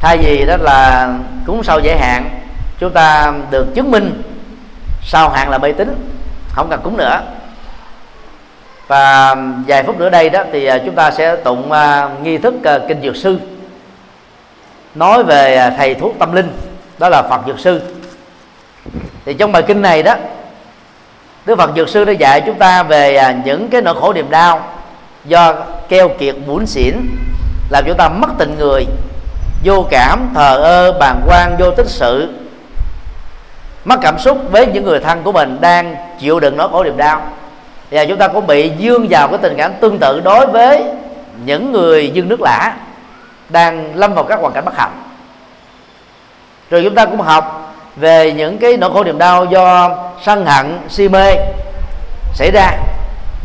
[0.00, 1.08] thay vì đó là
[1.46, 2.30] cúng sau giải hạn,
[2.78, 4.22] chúng ta được chứng minh
[5.02, 5.94] sau hạn là mê tín,
[6.52, 7.20] không cần cúng nữa.
[8.86, 9.36] Và
[9.66, 12.78] vài phút nữa đây đó thì à, chúng ta sẽ tụng à, nghi thức à,
[12.88, 13.40] kinh dược sư
[14.94, 16.52] nói về à, thầy thuốc tâm linh,
[16.98, 17.80] đó là phật dược sư.
[19.24, 20.14] Thì trong bài kinh này đó,
[21.46, 24.30] đức phật dược sư đã dạy chúng ta về à, những cái nỗi khổ niềm
[24.30, 24.68] đau
[25.24, 25.54] do
[25.88, 26.94] keo kiệt, bủn xỉn,
[27.70, 28.86] làm chúng ta mất tình người,
[29.64, 32.28] vô cảm, thờ ơ, bàng quan, vô tích sự,
[33.84, 36.96] mất cảm xúc với những người thân của mình đang chịu đựng nỗi khổ niềm
[36.96, 37.22] đau.
[37.90, 40.84] Và chúng ta cũng bị dương vào cái tình cảm tương tự đối với
[41.44, 42.74] những người dân nước lã
[43.48, 45.02] đang lâm vào các hoàn cảnh bất hạnh.
[46.70, 49.90] Rồi chúng ta cũng học về những cái nỗi khổ niềm đau do
[50.22, 51.34] sân hận si mê
[52.34, 52.70] xảy ra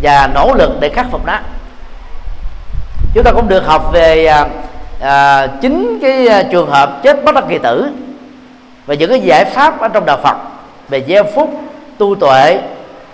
[0.01, 1.39] và nỗ lực để khắc phục nó.
[3.13, 4.47] Chúng ta cũng được học về à,
[5.01, 7.91] à, chính cái à, trường hợp chết bất đắc kỳ tử
[8.85, 10.35] và những cái giải pháp ở trong đạo Phật
[10.89, 11.49] về gieo phúc
[11.97, 12.59] tu tuệ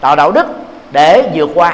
[0.02, 0.46] tạo đạo đức
[0.92, 1.74] để vượt qua.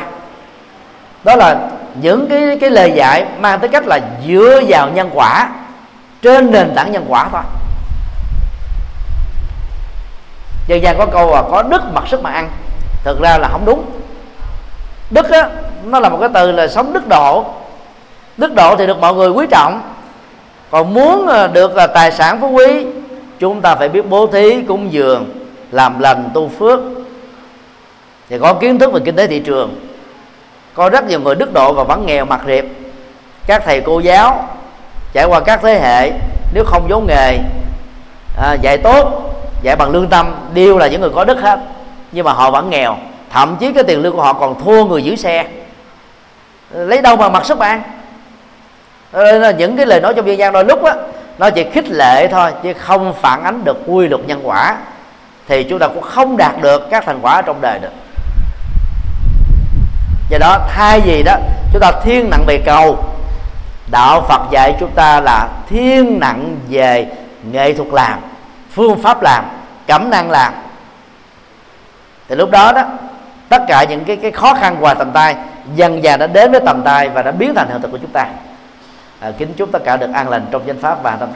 [1.24, 5.50] Đó là những cái cái lời dạy mang tới cách là dựa vào nhân quả,
[6.22, 7.42] trên nền tảng nhân quả thôi.
[10.68, 12.50] Dân gian có câu là có đức mặc sức mà ăn.
[13.04, 13.86] Thực ra là không đúng.
[15.10, 15.50] Đức á,
[15.84, 17.46] nó là một cái từ là sống đức độ.
[18.38, 19.82] Đức độ thì được mọi người quý trọng.
[20.72, 22.86] Còn muốn à, được là tài sản phú quý,
[23.40, 25.30] chúng ta phải biết bố thí cúng dường,
[25.72, 26.80] làm lành tu phước.
[28.30, 29.91] Thì có kiến thức về kinh tế thị trường
[30.74, 32.66] có rất nhiều người đức độ và vẫn nghèo mặt riệp
[33.48, 34.48] các thầy cô giáo
[35.14, 36.12] trải qua các thế hệ
[36.54, 37.38] nếu không giấu nghề
[38.38, 39.32] à, dạy tốt
[39.62, 41.60] dạy bằng lương tâm đều là những người có đức hết.
[42.12, 42.98] Nhưng mà họ vẫn nghèo.
[43.30, 45.46] Thậm chí cái tiền lương của họ còn thua người giữ xe.
[46.72, 47.82] Lấy đâu mà mặc sức ăn
[49.12, 50.96] ờ, những cái lời nói trong dân gian đôi lúc á
[51.38, 54.78] nó chỉ khích lệ thôi chứ không phản ánh được quy luật nhân quả.
[55.48, 57.92] Thì chúng ta cũng không đạt được các thành quả trong đời được
[60.32, 61.36] do đó thay gì đó
[61.72, 63.06] chúng ta thiên nặng về cầu.
[63.92, 67.08] Đạo phật dạy chúng ta là thiên nặng về
[67.52, 68.20] nghệ thuật làm
[68.72, 69.46] phương pháp làm
[69.88, 70.54] cẩm năng làm.
[72.30, 72.84] Thì lúc đó đó
[73.50, 75.36] tất cả những cái cái khó khăn ngoài tầm tay
[75.76, 78.12] dần dần đã đến với tầm tay và đã biến thành hiện thực của chúng
[78.12, 78.26] ta.
[79.20, 81.30] À, kính chúc tất cả được an lành trong danh pháp và tâm trong